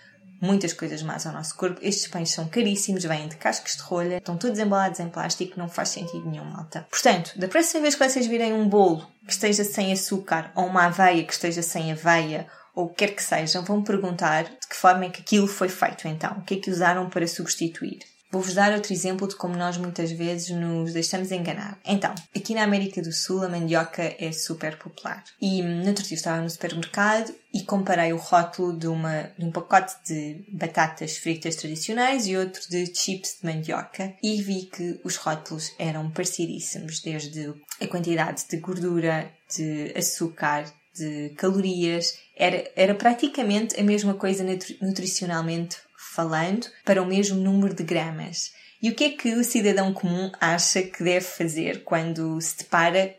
muitas 0.43 0.73
coisas 0.73 1.01
más 1.01 1.25
ao 1.25 1.33
nosso 1.33 1.55
corpo. 1.55 1.79
Estes 1.81 2.07
pães 2.07 2.31
são 2.31 2.47
caríssimos, 2.47 3.03
vêm 3.03 3.29
de 3.29 3.38
cascas 3.38 3.77
de 3.77 3.81
rolha, 3.81 4.17
estão 4.17 4.38
todos 4.38 4.59
embalados 4.59 5.00
em 5.00 5.07
plástico, 5.07 5.57
não 5.57 5.69
faz 5.69 5.89
sentido 5.89 6.29
nenhum, 6.29 6.43
malta. 6.43 6.85
Portanto, 6.89 7.31
da 7.39 7.47
próxima 7.47 7.81
vez 7.81 7.95
que 7.95 8.07
vocês 8.07 8.27
virem 8.27 8.53
um 8.53 8.67
bolo 8.67 9.07
que 9.25 9.31
esteja 9.31 9.63
sem 9.63 9.93
açúcar 9.93 10.51
ou 10.53 10.65
uma 10.65 10.85
aveia 10.85 11.23
que 11.23 11.33
esteja 11.33 11.62
sem 11.62 11.93
aveia 11.93 12.45
ou 12.75 12.85
o 12.85 12.89
que 12.89 13.05
quer 13.05 13.15
que 13.15 13.23
seja, 13.23 13.62
vão 13.62 13.83
perguntar 13.83 14.43
de 14.43 14.67
que 14.67 14.75
forma 14.75 15.05
é 15.05 15.09
que 15.09 15.21
aquilo 15.21 15.47
foi 15.47 15.69
feito 15.69 16.07
então, 16.07 16.38
o 16.39 16.41
que 16.41 16.55
é 16.55 16.59
que 16.59 16.71
usaram 16.71 17.09
para 17.09 17.27
substituir. 17.27 18.00
Vou-vos 18.34 18.56
dar 18.56 18.74
outro 18.74 18.92
exemplo 18.92 19.28
de 19.28 19.36
como 19.36 19.56
nós 19.56 19.78
muitas 19.78 20.12
vezes 20.12 20.50
nos 20.50 20.92
deixamos 20.92 21.32
enganar. 21.32 21.80
Então, 21.86 22.16
aqui 22.36 22.56
na 22.56 22.63
América 22.63 23.00
do 23.00 23.12
Sul 23.12 23.44
a 23.44 23.48
mandioca 23.48 24.16
é 24.18 24.32
super 24.32 24.75
popular. 24.80 25.24
E 25.40 25.62
no 25.62 25.88
outro 25.88 26.04
dia 26.04 26.18
estava 26.18 26.42
no 26.42 26.50
supermercado 26.50 27.32
e 27.54 27.62
comparei 27.62 28.12
o 28.12 28.18
rótulo 28.18 28.75
de, 28.75 28.88
uma, 28.88 29.32
de 29.38 29.46
um 29.46 29.52
pacote 29.52 29.94
de 30.08 30.44
batatas 30.52 31.16
fritas 31.16 31.56
tradicionais 31.58 32.25
e 32.25 32.36
outro 32.36 32.68
de 32.72 32.92
chips 32.96 33.38
de 33.40 33.46
mandioca 33.46 34.16
e 34.24 34.42
vi 34.42 34.63
que 34.63 35.00
os 35.04 35.16
rótulos 35.16 35.72
eram 35.78 36.10
parecidíssimos, 36.10 37.02
desde 37.02 37.54
a 37.80 37.86
quantidade 37.86 38.46
de 38.50 38.58
gordura, 38.58 39.32
de 39.56 39.94
açúcar, 39.96 40.66
de 40.96 41.30
calorias, 41.38 42.17
era, 42.36 42.72
era 42.76 42.96
praticamente 42.96 43.80
a 43.80 43.84
mesma 43.84 44.15
coisa 44.15 44.43
nutricionalmente 44.82 45.78
falando 46.13 46.67
para 46.86 47.02
o 47.02 47.06
mesmo 47.06 47.38
número 47.38 47.73
de 47.73 47.84
gramas. 47.84 48.52
E 48.82 48.89
o 48.89 48.95
que 48.95 49.06
é 49.06 49.10
que 49.12 49.34
o 49.36 49.43
cidadão 49.43 49.93
comum 49.93 50.30
acha 50.41 50.84
que 50.84 51.04
deve 51.04 51.26
fazer 51.26 51.84
quando 51.84 52.39
se 52.41 52.58
depara 52.58 53.15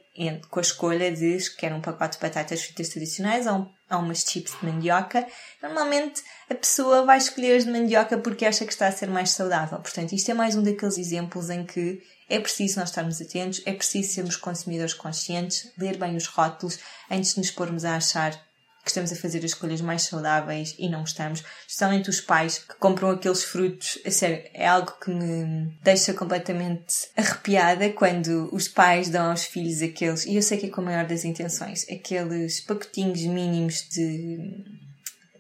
com 0.49 0.61
a 0.61 0.63
escolha 0.63 1.11
de 1.11 1.39
quer 1.59 1.73
um 1.73 1.81
pacote 1.81 2.17
de 2.17 2.23
batatas 2.23 2.63
fritas 2.63 2.91
tradicionais 2.91 3.47
ou, 3.47 3.69
ou 3.91 3.99
umas 3.99 4.21
chips 4.21 4.55
de 4.61 4.67
mandioca? 4.67 5.27
Normalmente 5.63 6.23
a 6.51 6.55
pessoa 6.55 7.05
vai 7.05 7.19
escolher 7.19 7.57
as 7.57 7.65
de 7.65 7.71
mandioca 7.71 8.19
porque 8.19 8.45
acha 8.45 8.67
que 8.67 8.73
está 8.73 8.87
a 8.87 8.93
ser 8.93 9.09
mais 9.09 9.31
saudável. 9.31 9.79
Portanto, 9.79 10.13
isto 10.13 10.31
é 10.31 10.35
mais 10.35 10.55
um 10.55 10.63
daqueles 10.63 10.99
exemplos 10.99 11.49
em 11.49 11.65
que 11.65 12.03
é 12.29 12.39
preciso 12.39 12.79
nós 12.79 12.91
estarmos 12.91 13.21
atentos, 13.21 13.63
é 13.65 13.73
preciso 13.73 14.13
sermos 14.13 14.37
consumidores 14.37 14.95
conscientes, 14.95 15.73
ler 15.79 15.97
bem 15.97 16.15
os 16.15 16.27
rótulos 16.27 16.79
antes 17.11 17.35
de 17.35 17.41
nos 17.41 17.51
pormos 17.51 17.85
a 17.85 17.97
achar 17.97 18.39
que 18.85 18.91
estamos 18.91 19.11
a 19.11 19.17
fazer 19.17 19.39
as 19.39 19.45
escolhas 19.45 19.81
mais 19.81 20.03
saudáveis 20.03 20.75
e 20.79 20.89
não 20.89 21.03
estamos. 21.03 21.43
Especialmente 21.67 22.11
os 22.11 22.21
pais 22.21 22.59
que 22.59 22.75
compram 22.75 23.11
aqueles 23.11 23.43
frutos. 23.43 23.99
A 24.05 24.11
sério, 24.11 24.45
é 24.53 24.69
algo 24.69 24.93
que 25.03 25.11
me 25.11 25.75
deixa 25.83 26.13
completamente 26.13 27.09
arrepiada 27.17 27.91
quando 27.91 28.51
os 28.53 28.69
pais 28.69 29.09
dão 29.09 29.31
aos 29.31 29.45
filhos 29.45 29.81
aqueles, 29.81 30.27
e 30.27 30.37
eu 30.37 30.43
sei 30.43 30.59
que 30.59 30.67
é 30.67 30.69
com 30.69 30.83
a 30.83 30.85
maior 30.85 31.07
das 31.07 31.25
intenções, 31.25 31.87
aqueles 31.91 32.61
pacotinhos 32.61 33.23
mínimos 33.23 33.89
de. 33.89 34.65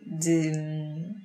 de 0.06 1.24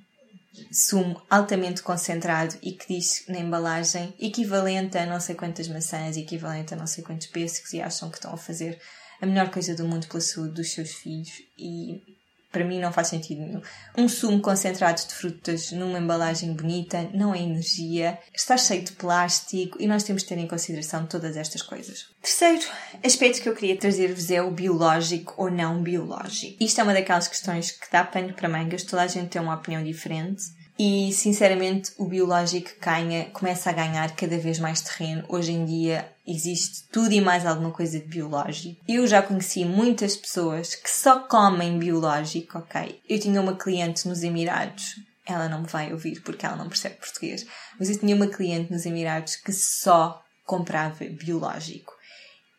sumo 0.72 1.20
altamente 1.30 1.80
concentrado 1.80 2.54
e 2.62 2.72
que 2.72 2.94
diz 2.94 3.24
na 3.28 3.38
embalagem 3.38 4.12
equivalente 4.20 4.98
a 4.98 5.06
não 5.06 5.18
sei 5.18 5.34
quantas 5.34 5.68
maçãs, 5.68 6.16
equivalente 6.16 6.74
a 6.74 6.76
não 6.76 6.86
sei 6.86 7.02
quantos 7.02 7.28
pêssegos 7.28 7.72
e 7.72 7.80
acham 7.80 8.10
que 8.10 8.16
estão 8.16 8.34
a 8.34 8.36
fazer 8.36 8.78
a 9.20 9.26
melhor 9.26 9.50
coisa 9.50 9.74
do 9.74 9.86
mundo 9.86 10.06
pela 10.06 10.20
saúde 10.20 10.54
dos 10.54 10.72
seus 10.72 10.92
filhos 10.92 11.42
e 11.58 12.02
para 12.50 12.64
mim 12.64 12.80
não 12.80 12.92
faz 12.92 13.08
sentido 13.08 13.42
nenhum. 13.42 13.62
Um 13.96 14.08
sumo 14.08 14.40
concentrado 14.40 15.00
de 15.06 15.14
frutas 15.14 15.70
numa 15.70 15.98
embalagem 15.98 16.52
bonita 16.52 17.08
não 17.14 17.32
é 17.34 17.40
energia, 17.40 18.18
está 18.34 18.56
cheio 18.56 18.82
de 18.82 18.92
plástico 18.92 19.80
e 19.80 19.86
nós 19.86 20.02
temos 20.02 20.22
de 20.22 20.28
ter 20.28 20.38
em 20.38 20.48
consideração 20.48 21.06
todas 21.06 21.36
estas 21.36 21.62
coisas. 21.62 22.06
Terceiro 22.20 22.66
aspecto 23.04 23.42
que 23.42 23.48
eu 23.48 23.54
queria 23.54 23.76
trazer-vos 23.76 24.30
é 24.30 24.42
o 24.42 24.50
biológico 24.50 25.34
ou 25.36 25.50
não 25.50 25.82
biológico. 25.82 26.56
Isto 26.62 26.80
é 26.80 26.84
uma 26.84 26.94
daquelas 26.94 27.28
questões 27.28 27.70
que 27.70 27.90
dá 27.90 28.02
pano 28.02 28.32
para 28.32 28.48
mangas, 28.48 28.82
toda 28.82 29.02
a 29.02 29.06
gente 29.06 29.28
tem 29.28 29.40
uma 29.40 29.54
opinião 29.54 29.84
diferente 29.84 30.42
e 30.82 31.12
sinceramente 31.12 31.92
o 31.98 32.06
biológico 32.06 32.70
ganha, 32.80 33.26
começa 33.26 33.68
a 33.68 33.72
ganhar 33.74 34.16
cada 34.16 34.38
vez 34.38 34.58
mais 34.58 34.80
terreno. 34.80 35.22
Hoje 35.28 35.52
em 35.52 35.66
dia 35.66 36.10
existe 36.26 36.84
tudo 36.90 37.12
e 37.12 37.20
mais 37.20 37.44
alguma 37.44 37.70
coisa 37.70 38.00
de 38.00 38.06
biológico. 38.06 38.82
Eu 38.88 39.06
já 39.06 39.20
conheci 39.20 39.62
muitas 39.62 40.16
pessoas 40.16 40.74
que 40.74 40.90
só 40.90 41.20
comem 41.20 41.78
biológico, 41.78 42.56
ok? 42.56 42.98
Eu 43.06 43.20
tinha 43.20 43.42
uma 43.42 43.56
cliente 43.56 44.08
nos 44.08 44.22
Emirados, 44.22 44.94
ela 45.26 45.50
não 45.50 45.60
me 45.60 45.68
vai 45.68 45.92
ouvir 45.92 46.22
porque 46.22 46.46
ela 46.46 46.56
não 46.56 46.70
percebe 46.70 46.94
português, 46.94 47.46
mas 47.78 47.90
eu 47.90 47.98
tinha 47.98 48.16
uma 48.16 48.28
cliente 48.28 48.72
nos 48.72 48.86
Emirados 48.86 49.36
que 49.36 49.52
só 49.52 50.24
comprava 50.46 51.04
biológico. 51.04 51.92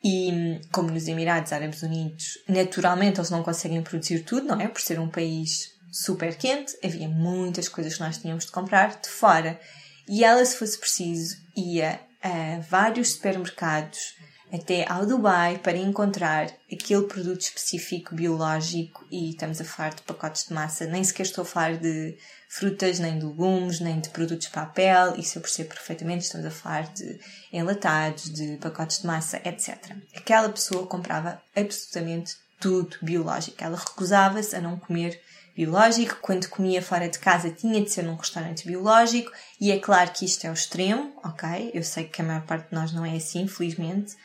E 0.03 0.62
como 0.71 0.91
nos 0.91 1.07
Emirados 1.07 1.51
Árabes 1.51 1.81
Unidos, 1.81 2.38
naturalmente 2.47 3.19
eles 3.19 3.31
não 3.31 3.41
conseguem 3.41 3.81
produzir 3.81 4.19
tudo, 4.19 4.45
não 4.45 4.62
é? 4.62 4.67
Por 4.67 4.79
ser 4.79 4.99
um 4.99 5.10
país 5.10 5.80
super 5.91 6.38
quente, 6.38 6.77
havia 6.84 7.10
muitas 7.10 7.67
coisas 7.67 7.95
que 7.95 7.99
nós 7.99 8.17
tínhamos 8.17 8.45
de 8.45 8.51
comprar 8.51 8.99
de 9.01 9.10
fora. 9.10 9.60
E 10.08 10.23
ela, 10.23 10.43
se 10.45 10.58
fosse 10.58 10.77
preciso, 10.77 11.38
ia 11.56 11.99
a 12.23 12.60
vários 12.69 13.13
supermercados, 13.13 14.15
até 14.54 14.86
ao 14.89 15.06
Dubai, 15.06 15.58
para 15.58 15.77
encontrar 15.77 16.51
aquele 16.71 17.04
produto 17.04 17.41
específico 17.41 18.13
biológico. 18.13 19.06
E 19.10 19.30
estamos 19.30 19.62
a 19.62 19.63
falar 19.63 19.93
de 19.93 20.01
pacotes 20.01 20.47
de 20.47 20.54
massa, 20.54 20.86
nem 20.86 21.04
sequer 21.04 21.23
estou 21.23 21.43
a 21.43 21.45
falar 21.45 21.77
de 21.77 22.17
frutas, 22.49 22.99
nem 22.99 23.17
de 23.17 23.25
legumes, 23.25 23.80
nem 23.80 23.99
de 24.01 24.10
produtos 24.10 24.47
de 24.47 24.54
papel, 24.54 25.15
isso 25.17 25.38
eu 25.38 25.41
percebo 25.41 25.69
perfeitamente. 25.69 26.25
Estamos 26.25 26.45
a 26.45 26.51
falar 26.51 26.91
de 26.93 27.19
enlatados, 27.51 28.25
de 28.25 28.58
pacotes 28.58 28.99
de 28.99 29.08
massa, 29.08 29.41
etc. 29.45 29.95
Aquela 30.13 30.49
pessoa 30.49 30.86
comprava 30.86 31.41
absolutamente 31.56 32.36
tudo 32.60 32.97
biológico. 33.01 33.63
Ela 33.63 33.77
recusava-se 33.77 34.54
a 34.54 34.62
não 34.62 34.77
comer 34.77 35.19
biológico, 35.55 36.17
quando 36.21 36.47
comia 36.47 36.81
fora 36.81 37.09
de 37.09 37.19
casa 37.19 37.51
tinha 37.51 37.81
de 37.81 37.89
ser 37.89 38.03
num 38.03 38.15
restaurante 38.15 38.65
biológico, 38.65 39.31
e 39.59 39.71
é 39.71 39.79
claro 39.79 40.11
que 40.11 40.25
isto 40.25 40.45
é 40.45 40.49
o 40.49 40.53
extremo, 40.53 41.13
ok? 41.23 41.71
Eu 41.73 41.83
sei 41.83 42.05
que 42.05 42.21
a 42.21 42.25
maior 42.25 42.45
parte 42.45 42.69
de 42.69 42.75
nós 42.75 42.91
não 42.91 43.05
é 43.05 43.15
assim, 43.15 43.47
felizmente, 43.47 44.15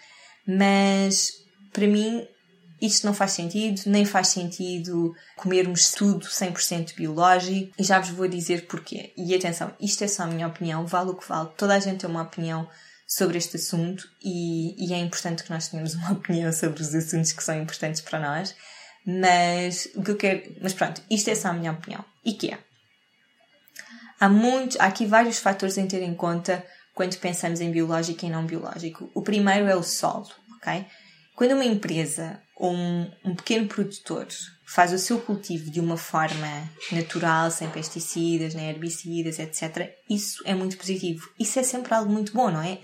mas 0.46 1.32
para 1.72 1.86
mim 1.86 2.26
isto 2.80 3.06
não 3.06 3.14
faz 3.14 3.32
sentido, 3.32 3.82
nem 3.86 4.04
faz 4.04 4.28
sentido 4.28 5.14
comermos 5.36 5.90
tudo 5.92 6.26
100% 6.26 6.94
biológico 6.94 7.72
e 7.78 7.82
já 7.82 7.98
vos 7.98 8.10
vou 8.10 8.28
dizer 8.28 8.66
porquê. 8.66 9.12
E 9.16 9.34
atenção, 9.34 9.72
isto 9.80 10.04
é 10.04 10.08
só 10.08 10.24
a 10.24 10.26
minha 10.26 10.46
opinião, 10.46 10.86
vale 10.86 11.10
o 11.10 11.14
que 11.14 11.26
vale. 11.26 11.50
Toda 11.56 11.74
a 11.74 11.78
gente 11.78 12.00
tem 12.00 12.10
uma 12.10 12.22
opinião 12.22 12.68
sobre 13.06 13.38
este 13.38 13.56
assunto 13.56 14.08
e, 14.22 14.74
e 14.84 14.92
é 14.92 14.98
importante 14.98 15.42
que 15.42 15.50
nós 15.50 15.68
tenhamos 15.68 15.94
uma 15.94 16.12
opinião 16.18 16.52
sobre 16.52 16.82
os 16.82 16.94
assuntos 16.94 17.32
que 17.32 17.42
são 17.42 17.60
importantes 17.60 18.00
para 18.00 18.18
nós. 18.18 18.54
Mas 19.06 19.88
o 19.94 20.02
que 20.02 20.10
eu 20.10 20.16
quero. 20.16 20.56
Mas 20.60 20.74
pronto, 20.74 21.00
isto 21.08 21.30
é 21.30 21.34
só 21.34 21.48
a 21.48 21.52
minha 21.52 21.72
opinião. 21.72 22.04
E 22.24 22.32
que 22.32 22.50
é? 22.52 22.58
Há 24.18 24.28
muitos, 24.28 24.78
há 24.80 24.86
aqui 24.86 25.06
vários 25.06 25.38
fatores 25.38 25.78
em 25.78 25.86
ter 25.86 26.02
em 26.02 26.14
conta 26.14 26.64
quando 26.94 27.16
pensamos 27.18 27.60
em 27.60 27.70
biológico 27.70 28.24
e 28.24 28.30
não 28.30 28.46
biológico. 28.46 29.10
O 29.14 29.22
primeiro 29.22 29.66
é 29.66 29.76
o 29.76 29.82
solo, 29.82 30.26
ok? 30.56 30.86
Quando 31.36 31.52
uma 31.52 31.64
empresa 31.64 32.40
ou 32.56 32.72
um, 32.72 33.10
um, 33.22 33.36
pequeno 33.36 33.68
produtor 33.68 34.26
faz 34.66 34.92
o 34.94 34.98
seu 34.98 35.20
cultivo 35.20 35.70
de 35.70 35.78
uma 35.78 35.98
forma 35.98 36.70
natural, 36.90 37.50
sem 37.50 37.68
pesticidas, 37.68 38.54
nem 38.54 38.70
herbicidas, 38.70 39.38
etc., 39.38 39.94
isso 40.08 40.42
é 40.46 40.54
muito 40.54 40.78
positivo. 40.78 41.28
Isso 41.38 41.58
é 41.58 41.62
sempre 41.62 41.94
algo 41.94 42.10
muito 42.10 42.32
bom, 42.32 42.50
não 42.50 42.62
é? 42.62 42.78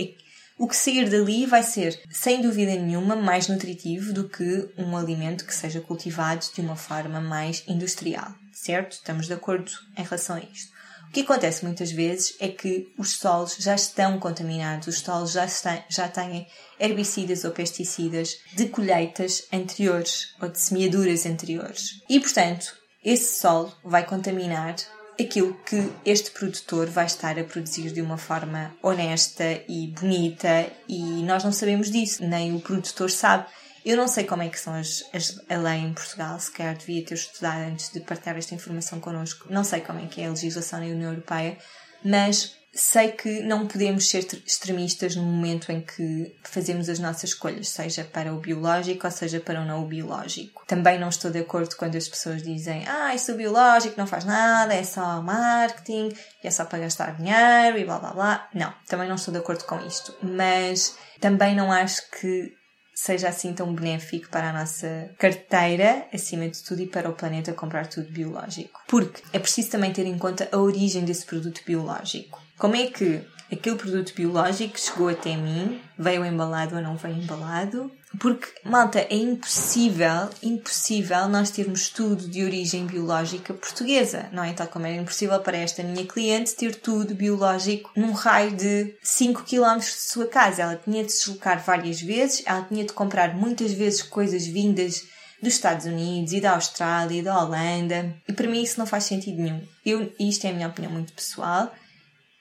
O 0.62 0.68
que 0.68 0.76
sair 0.76 1.10
dali 1.10 1.44
vai 1.44 1.64
ser, 1.64 2.00
sem 2.08 2.40
dúvida 2.40 2.70
nenhuma, 2.76 3.16
mais 3.16 3.48
nutritivo 3.48 4.12
do 4.12 4.28
que 4.28 4.70
um 4.78 4.96
alimento 4.96 5.44
que 5.44 5.52
seja 5.52 5.80
cultivado 5.80 6.46
de 6.54 6.60
uma 6.60 6.76
forma 6.76 7.20
mais 7.20 7.64
industrial, 7.66 8.32
certo? 8.52 8.92
Estamos 8.92 9.26
de 9.26 9.32
acordo 9.32 9.72
em 9.98 10.04
relação 10.04 10.36
a 10.36 10.38
isto. 10.38 10.70
O 11.08 11.12
que 11.12 11.22
acontece 11.22 11.64
muitas 11.64 11.90
vezes 11.90 12.36
é 12.38 12.46
que 12.46 12.86
os 12.96 13.10
solos 13.16 13.56
já 13.58 13.74
estão 13.74 14.20
contaminados, 14.20 14.86
os 14.86 15.00
solos 15.00 15.32
já, 15.32 15.48
já 15.88 16.06
têm 16.06 16.46
herbicidas 16.78 17.42
ou 17.42 17.50
pesticidas 17.50 18.38
de 18.54 18.66
colheitas 18.66 19.42
anteriores 19.52 20.28
ou 20.40 20.48
de 20.48 20.60
semeaduras 20.60 21.26
anteriores. 21.26 22.00
E, 22.08 22.20
portanto, 22.20 22.72
esse 23.04 23.40
solo 23.40 23.74
vai 23.82 24.06
contaminar 24.06 24.76
aquilo 25.20 25.54
que 25.64 25.90
este 26.04 26.30
produtor 26.30 26.88
vai 26.88 27.06
estar 27.06 27.38
a 27.38 27.44
produzir 27.44 27.92
de 27.92 28.00
uma 28.00 28.18
forma 28.18 28.74
honesta 28.82 29.62
e 29.68 29.88
bonita 29.88 30.70
e 30.88 31.22
nós 31.22 31.44
não 31.44 31.52
sabemos 31.52 31.90
disso, 31.90 32.24
nem 32.24 32.54
o 32.54 32.60
produtor 32.60 33.10
sabe. 33.10 33.46
Eu 33.84 33.96
não 33.96 34.06
sei 34.06 34.24
como 34.24 34.42
é 34.42 34.48
que 34.48 34.60
são 34.60 34.74
as, 34.74 35.04
as, 35.12 35.40
a 35.48 35.56
lei 35.56 35.80
em 35.80 35.92
Portugal, 35.92 36.38
se 36.38 36.52
calhar 36.52 36.76
devia 36.76 37.04
ter 37.04 37.14
estudado 37.14 37.62
antes 37.62 37.90
de 37.92 38.00
partilhar 38.00 38.36
esta 38.36 38.54
informação 38.54 39.00
connosco. 39.00 39.48
Não 39.50 39.64
sei 39.64 39.80
como 39.80 39.98
é 39.98 40.06
que 40.06 40.20
é 40.20 40.26
a 40.26 40.30
legislação 40.30 40.78
na 40.78 40.86
União 40.86 41.10
Europeia, 41.10 41.58
mas 42.04 42.56
sei 42.74 43.12
que 43.12 43.42
não 43.42 43.66
podemos 43.66 44.08
ser 44.08 44.26
extremistas 44.46 45.14
no 45.14 45.22
momento 45.22 45.70
em 45.70 45.82
que 45.82 46.34
fazemos 46.42 46.88
as 46.88 46.98
nossas 46.98 47.30
escolhas, 47.30 47.68
seja 47.68 48.02
para 48.02 48.32
o 48.32 48.40
biológico 48.40 49.06
ou 49.06 49.10
seja 49.10 49.40
para 49.40 49.60
o 49.60 49.64
não 49.64 49.84
biológico. 49.84 50.64
Também 50.66 50.98
não 50.98 51.10
estou 51.10 51.30
de 51.30 51.40
acordo 51.40 51.76
quando 51.76 51.96
as 51.96 52.08
pessoas 52.08 52.42
dizem 52.42 52.84
ah, 52.88 53.14
isso 53.14 53.34
biológico 53.34 53.98
não 53.98 54.06
faz 54.06 54.24
nada, 54.24 54.72
é 54.72 54.84
só 54.84 55.20
marketing, 55.20 56.14
é 56.42 56.50
só 56.50 56.64
para 56.64 56.78
gastar 56.78 57.14
dinheiro 57.16 57.78
e 57.78 57.84
blá 57.84 57.98
blá 57.98 58.12
blá. 58.12 58.48
Não, 58.54 58.72
também 58.86 59.08
não 59.08 59.16
estou 59.16 59.32
de 59.32 59.40
acordo 59.40 59.64
com 59.64 59.78
isto. 59.86 60.14
Mas 60.22 60.96
também 61.20 61.54
não 61.54 61.70
acho 61.70 62.10
que 62.10 62.54
seja 62.94 63.28
assim 63.28 63.52
tão 63.52 63.74
benéfico 63.74 64.28
para 64.28 64.50
a 64.50 64.52
nossa 64.52 65.10
carteira, 65.18 66.06
acima 66.12 66.48
de 66.48 66.62
tudo, 66.62 66.82
e 66.82 66.86
para 66.86 67.08
o 67.08 67.14
planeta 67.14 67.52
comprar 67.52 67.86
tudo 67.86 68.10
biológico. 68.10 68.80
Porque 68.86 69.22
é 69.32 69.38
preciso 69.38 69.70
também 69.70 69.92
ter 69.92 70.06
em 70.06 70.18
conta 70.18 70.48
a 70.52 70.58
origem 70.58 71.04
desse 71.04 71.24
produto 71.24 71.62
biológico. 71.64 72.40
Como 72.58 72.76
é 72.76 72.86
que 72.86 73.22
aquele 73.52 73.76
produto 73.76 74.14
biológico 74.14 74.80
chegou 74.80 75.08
até 75.08 75.36
mim, 75.36 75.80
veio 75.98 76.24
embalado 76.24 76.76
ou 76.76 76.82
não 76.82 76.96
veio 76.96 77.16
embalado. 77.16 77.90
Porque, 78.18 78.46
malta, 78.64 79.00
é 79.00 79.14
impossível, 79.14 80.28
impossível 80.42 81.28
nós 81.28 81.50
termos 81.50 81.88
tudo 81.88 82.28
de 82.28 82.44
origem 82.44 82.86
biológica 82.86 83.54
portuguesa, 83.54 84.28
não 84.32 84.44
é? 84.44 84.52
Tal 84.52 84.66
como 84.66 84.86
era 84.86 84.96
impossível 84.96 85.40
para 85.40 85.56
esta 85.56 85.82
minha 85.82 86.04
cliente 86.06 86.54
ter 86.54 86.74
tudo 86.74 87.14
biológico 87.14 87.90
num 87.96 88.12
raio 88.12 88.54
de 88.54 88.94
5 89.02 89.44
km 89.44 89.78
de 89.78 89.84
sua 89.84 90.26
casa. 90.26 90.62
Ela 90.62 90.76
tinha 90.76 91.04
de 91.04 91.12
se 91.12 91.26
deslocar 91.26 91.62
várias 91.64 92.02
vezes, 92.02 92.42
ela 92.44 92.62
tinha 92.62 92.84
de 92.84 92.92
comprar 92.92 93.34
muitas 93.34 93.72
vezes 93.72 94.02
coisas 94.02 94.46
vindas 94.46 95.04
dos 95.42 95.54
Estados 95.54 95.86
Unidos 95.86 96.32
e 96.32 96.40
da 96.40 96.52
Austrália 96.52 97.18
e 97.18 97.22
da 97.22 97.38
Holanda. 97.42 98.14
E 98.28 98.32
para 98.32 98.48
mim 98.48 98.62
isso 98.62 98.78
não 98.78 98.86
faz 98.86 99.04
sentido 99.04 99.42
nenhum. 99.42 99.62
Eu, 99.84 100.12
isto 100.20 100.46
é 100.46 100.50
a 100.50 100.52
minha 100.52 100.68
opinião 100.68 100.92
muito 100.92 101.12
pessoal, 101.14 101.72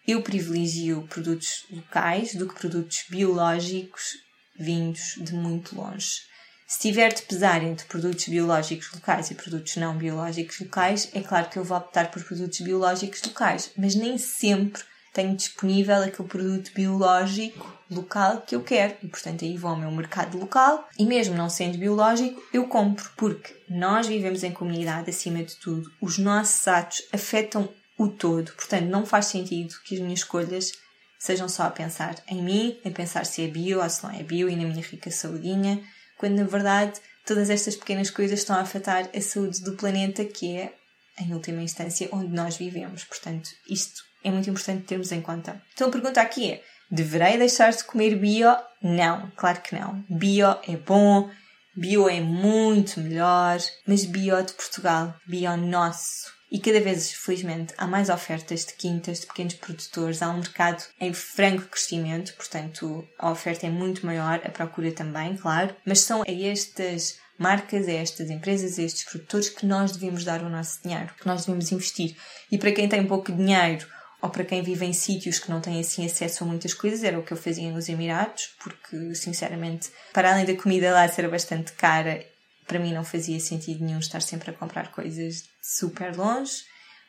eu 0.07 0.21
privilegio 0.21 1.07
produtos 1.09 1.65
locais 1.69 2.35
do 2.35 2.47
que 2.47 2.55
produtos 2.55 3.05
biológicos 3.09 4.15
vindos 4.57 5.15
de 5.17 5.33
muito 5.33 5.75
longe. 5.75 6.21
Se 6.67 6.79
tiver 6.79 7.13
de 7.13 7.23
pesar 7.23 7.61
entre 7.63 7.85
produtos 7.85 8.27
biológicos 8.29 8.89
locais 8.93 9.29
e 9.29 9.35
produtos 9.35 9.75
não 9.75 9.97
biológicos 9.97 10.59
locais, 10.59 11.09
é 11.13 11.19
claro 11.19 11.49
que 11.49 11.59
eu 11.59 11.65
vou 11.65 11.77
optar 11.77 12.09
por 12.09 12.23
produtos 12.23 12.61
biológicos 12.61 13.21
locais, 13.23 13.71
mas 13.77 13.93
nem 13.93 14.17
sempre 14.17 14.81
tenho 15.13 15.35
disponível 15.35 16.01
aquele 16.01 16.27
produto 16.29 16.71
biológico 16.73 17.77
local 17.89 18.41
que 18.41 18.55
eu 18.55 18.63
quero 18.63 18.95
e, 19.03 19.07
portanto, 19.07 19.43
aí 19.43 19.57
vou 19.57 19.71
ao 19.71 19.77
meu 19.77 19.91
mercado 19.91 20.37
local 20.37 20.87
e, 20.97 21.05
mesmo 21.05 21.35
não 21.35 21.49
sendo 21.49 21.77
biológico, 21.77 22.41
eu 22.53 22.65
compro 22.67 23.11
porque 23.17 23.53
nós 23.69 24.07
vivemos 24.07 24.41
em 24.43 24.53
comunidade 24.53 25.09
acima 25.09 25.43
de 25.43 25.55
tudo, 25.57 25.91
os 25.99 26.17
nossos 26.17 26.65
atos 26.69 27.03
afetam 27.11 27.67
o 28.01 28.07
todo. 28.07 28.51
Portanto, 28.53 28.85
não 28.85 29.05
faz 29.05 29.27
sentido 29.27 29.75
que 29.85 29.95
as 29.95 30.01
minhas 30.01 30.19
escolhas 30.19 30.71
sejam 31.19 31.47
só 31.47 31.63
a 31.63 31.69
pensar 31.69 32.15
em 32.27 32.41
mim, 32.41 32.79
a 32.83 32.89
pensar 32.89 33.27
se 33.27 33.43
é 33.43 33.47
bio 33.47 33.81
ou 33.81 33.89
se 33.89 34.03
não 34.03 34.11
é 34.11 34.23
bio 34.23 34.49
e 34.49 34.55
na 34.55 34.63
minha 34.63 34.83
rica 34.83 35.11
saudinha, 35.11 35.79
quando 36.17 36.35
na 36.37 36.43
verdade 36.43 36.99
todas 37.25 37.51
estas 37.51 37.75
pequenas 37.75 38.09
coisas 38.09 38.39
estão 38.39 38.55
a 38.55 38.61
afetar 38.61 39.07
a 39.15 39.21
saúde 39.21 39.61
do 39.61 39.73
planeta, 39.73 40.25
que 40.25 40.57
é, 40.57 40.73
em 41.19 41.31
última 41.31 41.61
instância, 41.61 42.09
onde 42.11 42.29
nós 42.29 42.57
vivemos. 42.57 43.03
Portanto, 43.03 43.51
isto 43.69 44.01
é 44.23 44.31
muito 44.31 44.49
importante 44.49 44.85
termos 44.85 45.11
em 45.11 45.21
conta. 45.21 45.61
Então 45.73 45.89
a 45.89 45.91
pergunta 45.91 46.19
aqui 46.19 46.53
é: 46.53 46.63
deverei 46.89 47.37
deixar 47.37 47.71
de 47.71 47.83
comer 47.83 48.15
bio? 48.15 48.55
Não, 48.81 49.31
claro 49.35 49.61
que 49.61 49.75
não. 49.75 50.03
Bio 50.09 50.57
é 50.67 50.75
bom, 50.75 51.29
bio 51.77 52.09
é 52.09 52.19
muito 52.19 52.99
melhor, 52.99 53.59
mas 53.85 54.05
bio 54.05 54.41
de 54.43 54.53
Portugal, 54.53 55.13
bio 55.27 55.55
nosso 55.55 56.40
e 56.51 56.59
cada 56.59 56.81
vez, 56.81 57.13
felizmente, 57.13 57.73
há 57.77 57.87
mais 57.87 58.09
ofertas 58.09 58.65
de 58.65 58.73
quintas, 58.73 59.21
de 59.21 59.27
pequenos 59.27 59.53
produtores, 59.53 60.21
há 60.21 60.29
um 60.29 60.39
mercado 60.39 60.83
em 60.99 61.13
franco 61.13 61.69
crescimento, 61.69 62.33
portanto 62.33 63.07
a 63.17 63.31
oferta 63.31 63.65
é 63.65 63.69
muito 63.69 64.05
maior, 64.05 64.41
a 64.43 64.49
procura 64.49 64.91
também, 64.91 65.37
claro, 65.37 65.73
mas 65.85 66.01
são 66.01 66.23
a 66.23 66.31
estas 66.31 67.17
marcas, 67.39 67.87
a 67.87 67.93
estas 67.93 68.29
empresas, 68.29 68.77
a 68.77 68.83
estes 68.83 69.05
produtores 69.05 69.49
que 69.49 69.65
nós 69.65 69.93
devemos 69.93 70.25
dar 70.25 70.43
o 70.43 70.49
nosso 70.49 70.83
dinheiro, 70.83 71.13
que 71.17 71.25
nós 71.25 71.45
devemos 71.45 71.71
investir. 71.71 72.17
E 72.51 72.57
para 72.57 72.73
quem 72.73 72.89
tem 72.89 73.07
pouco 73.07 73.31
dinheiro 73.31 73.87
ou 74.21 74.29
para 74.29 74.43
quem 74.43 74.61
vive 74.61 74.85
em 74.85 74.93
sítios 74.93 75.39
que 75.39 75.49
não 75.49 75.61
têm 75.61 75.79
assim 75.79 76.05
acesso 76.05 76.43
a 76.43 76.47
muitas 76.47 76.73
coisas, 76.73 77.03
era 77.03 77.17
o 77.17 77.23
que 77.23 77.31
eu 77.31 77.37
fazia 77.37 77.71
nos 77.71 77.87
Emirados, 77.87 78.53
porque 78.61 79.15
sinceramente, 79.15 79.89
para 80.13 80.33
além 80.33 80.45
da 80.45 80.61
comida 80.61 80.91
lá 80.91 81.07
ser 81.07 81.27
bastante 81.29 81.71
cara 81.71 82.23
para 82.67 82.79
mim 82.79 82.93
não 82.93 83.03
fazia 83.03 83.37
sentido 83.39 83.83
nenhum 83.83 83.99
estar 83.99 84.21
sempre 84.21 84.51
a 84.51 84.53
comprar 84.53 84.91
coisas 84.91 85.43
super 85.61 86.15
longe. 86.15 86.63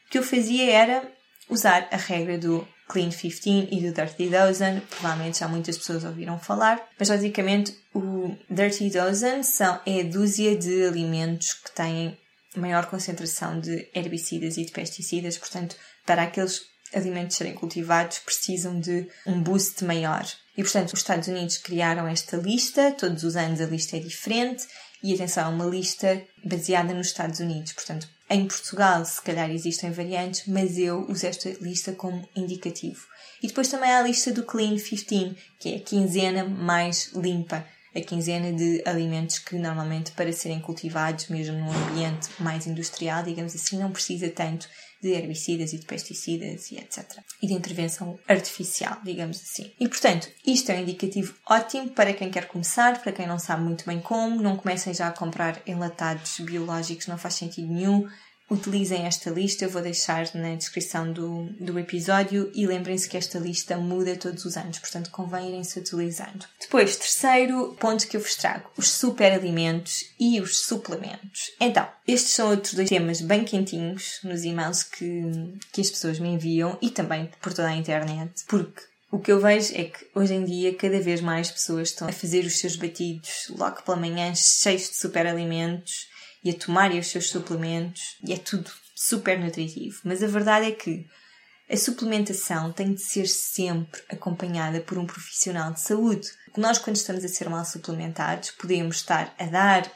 O 0.07 0.11
que 0.11 0.19
eu 0.19 0.23
fazia 0.23 0.71
era 0.71 1.11
usar 1.49 1.89
a 1.91 1.97
regra 1.97 2.39
do 2.39 2.67
Clean 2.89 3.11
15 3.11 3.69
e 3.71 3.81
do 3.81 3.93
Dirty 3.93 4.29
Dozen, 4.29 4.81
provavelmente 4.81 5.39
já 5.39 5.49
muitas 5.49 5.79
pessoas 5.79 6.05
ouviram 6.05 6.39
falar, 6.39 6.87
mas 6.99 7.09
basicamente 7.09 7.75
o 7.95 8.37
Dirty 8.51 8.91
Dozen 8.91 9.43
são, 9.43 9.81
é 9.87 10.01
a 10.01 10.05
dúzia 10.05 10.57
de 10.57 10.85
alimentos 10.85 11.55
que 11.55 11.73
têm 11.73 12.19
maior 12.55 12.87
concentração 12.87 13.59
de 13.59 13.89
herbicidas 13.95 14.59
e 14.59 14.65
de 14.65 14.73
pesticidas, 14.73 15.39
portanto, 15.39 15.75
para 16.05 16.23
aqueles 16.23 16.61
alimentos 16.95 17.37
serem 17.37 17.55
cultivados 17.55 18.19
precisam 18.19 18.79
de 18.79 19.09
um 19.27 19.43
boost 19.43 19.83
maior. 19.85 20.27
E 20.57 20.63
portanto, 20.63 20.93
os 20.93 21.01
Estados 21.01 21.29
Unidos 21.29 21.57
criaram 21.57 22.07
esta 22.07 22.37
lista, 22.37 22.93
todos 22.93 23.25
os 23.25 23.37
anos 23.37 23.61
a 23.61 23.67
lista 23.67 23.97
é 23.97 24.01
diferente, 24.01 24.67
e 25.03 25.15
atenção, 25.15 25.51
é 25.51 25.55
uma 25.55 25.65
lista 25.65 26.23
baseada 26.45 26.93
nos 26.93 27.09
Estados 27.09 27.41
Unidos. 27.41 27.73
Portanto, 27.73 28.07
em 28.35 28.47
Portugal, 28.47 29.05
se 29.05 29.21
calhar 29.21 29.51
existem 29.51 29.91
variantes, 29.91 30.47
mas 30.47 30.79
eu 30.79 31.07
uso 31.09 31.27
esta 31.27 31.51
lista 31.61 31.93
como 31.93 32.27
indicativo. 32.35 33.07
E 33.43 33.47
depois 33.47 33.69
também 33.69 33.91
há 33.91 33.99
a 33.99 34.03
lista 34.03 34.33
do 34.33 34.45
Clean 34.45 34.77
15, 34.77 35.37
que 35.59 35.75
é 35.75 35.77
a 35.77 35.81
quinzena 35.81 36.45
mais 36.45 37.13
limpa. 37.13 37.67
A 37.95 38.01
quinzena 38.01 38.53
de 38.53 38.83
alimentos 38.87 39.39
que 39.39 39.57
normalmente 39.57 40.13
para 40.13 40.33
serem 40.33 40.61
cultivados, 40.61 41.29
mesmo 41.29 41.59
num 41.59 41.73
ambiente 41.89 42.31
mais 42.39 42.67
industrial, 42.67 43.23
digamos 43.23 43.55
assim, 43.55 43.79
não 43.79 43.93
precisa 43.93 44.31
tanto 44.31 44.67
de 45.03 45.11
herbicidas 45.11 45.73
e 45.73 45.79
de 45.79 45.85
pesticidas 45.85 46.71
e 46.71 46.77
etc. 46.77 47.19
E 47.43 47.49
de 47.49 47.53
intervenção 47.53 48.19
artificial, 48.29 48.99
digamos 49.03 49.39
assim. 49.43 49.73
E 49.81 49.89
portanto, 49.89 50.29
isto 50.47 50.71
é 50.71 50.77
um 50.77 50.83
indicativo 50.83 51.35
ótimo 51.45 51.91
para 51.91 52.13
quem 52.13 52.31
quer 52.31 52.47
começar, 52.47 53.03
para 53.03 53.11
quem 53.11 53.27
não 53.27 53.39
sabe 53.39 53.65
muito 53.65 53.85
bem 53.85 54.01
como, 54.01 54.41
não 54.41 54.57
comecem 54.57 54.95
já 54.95 55.09
a 55.09 55.13
comprar 55.13 55.61
enlatados 55.67 56.39
biológicos, 56.41 57.09
não 57.09 57.19
faz 57.19 57.35
sentido 57.35 57.73
nenhum. 57.73 58.09
Utilizem 58.53 59.07
esta 59.07 59.31
lista, 59.31 59.65
eu 59.65 59.71
vou 59.71 59.83
deixar 59.83 60.29
na 60.35 60.55
descrição 60.55 61.13
do, 61.13 61.45
do 61.59 61.79
episódio 61.79 62.51
e 62.55 62.67
lembrem-se 62.67 63.09
que 63.09 63.17
esta 63.17 63.39
lista 63.39 63.77
muda 63.77 64.17
todos 64.17 64.45
os 64.45 64.57
anos, 64.57 64.79
portanto 64.79 65.11
convém 65.11 65.49
irem-se 65.49 65.79
utilizando. 65.79 66.47
Depois, 66.61 66.97
terceiro 66.97 67.75
ponto 67.81 68.07
que 68.07 68.17
eu 68.17 68.21
vos 68.21 68.37
trago, 68.37 68.71
os 68.77 68.91
superalimentos 68.91 70.05
e 70.21 70.41
os 70.41 70.61
suplementos. 70.61 71.51
Então, 71.61 71.89
estes 72.07 72.33
são 72.33 72.51
outros 72.51 72.75
dois 72.75 72.89
temas 72.89 73.21
bem 73.21 73.45
quentinhos 73.45 74.21
nos 74.23 74.45
e-mails 74.45 74.83
que, 74.83 75.23
que 75.73 75.81
as 75.81 75.91
pessoas 75.91 76.19
me 76.19 76.29
enviam 76.29 76.79
e 76.83 76.91
também 76.91 77.31
por 77.41 77.53
toda 77.53 77.69
a 77.69 77.77
internet, 77.77 78.45
porque 78.47 78.83
o 79.11 79.19
que 79.19 79.31
eu 79.31 79.41
vejo 79.41 79.75
é 79.75 79.85
que 79.85 80.07
hoje 80.15 80.35
em 80.35 80.45
dia 80.45 80.75
cada 80.75 80.99
vez 81.01 81.21
mais 81.21 81.51
pessoas 81.51 81.89
estão 81.91 82.09
a 82.09 82.13
fazer 82.13 82.47
os 82.47 82.59
seus 82.59 82.77
batidos 82.77 83.47
logo 83.51 83.83
pela 83.83 83.97
manhã 83.97 84.33
cheios 84.35 84.89
de 84.89 84.97
superalimentos 84.97 86.12
e 86.43 86.51
a 86.51 86.55
tomarem 86.55 86.99
os 86.99 87.09
seus 87.09 87.31
suplementos 87.31 88.17
e 88.23 88.33
é 88.33 88.37
tudo 88.37 88.71
super 88.95 89.39
nutritivo. 89.39 90.01
Mas 90.05 90.23
a 90.23 90.27
verdade 90.27 90.67
é 90.67 90.73
que 90.73 91.07
a 91.71 91.77
suplementação 91.77 92.73
tem 92.73 92.93
de 92.93 93.01
ser 93.01 93.27
sempre 93.27 94.03
acompanhada 94.11 94.81
por 94.81 94.99
um 94.99 95.07
profissional 95.07 95.73
de 95.73 95.81
saúde. 95.81 96.29
Nós, 96.57 96.79
quando 96.79 96.97
estamos 96.97 97.25
a 97.25 97.29
ser 97.29 97.49
mal 97.49 97.65
suplementados, 97.65 98.51
podemos 98.51 98.97
estar 98.97 99.35
a 99.39 99.47
dar 99.47 99.91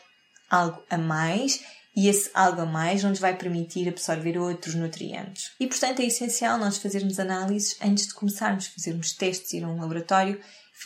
algo 0.48 0.82
a 0.88 0.96
mais 0.96 1.60
e 1.94 2.08
esse 2.08 2.30
algo 2.34 2.60
a 2.60 2.66
mais 2.66 3.02
não 3.02 3.10
nos 3.10 3.18
vai 3.18 3.36
permitir 3.36 3.88
absorver 3.88 4.38
outros 4.38 4.74
nutrientes. 4.74 5.52
E, 5.58 5.66
portanto, 5.66 6.00
é 6.00 6.06
essencial 6.06 6.58
nós 6.58 6.78
fazermos 6.78 7.18
análises 7.18 7.76
antes 7.82 8.06
de 8.06 8.14
começarmos, 8.14 8.66
fazermos 8.66 9.12
testes, 9.12 9.52
ir 9.54 9.64
a 9.64 9.68
um 9.68 9.80
laboratório 9.80 10.40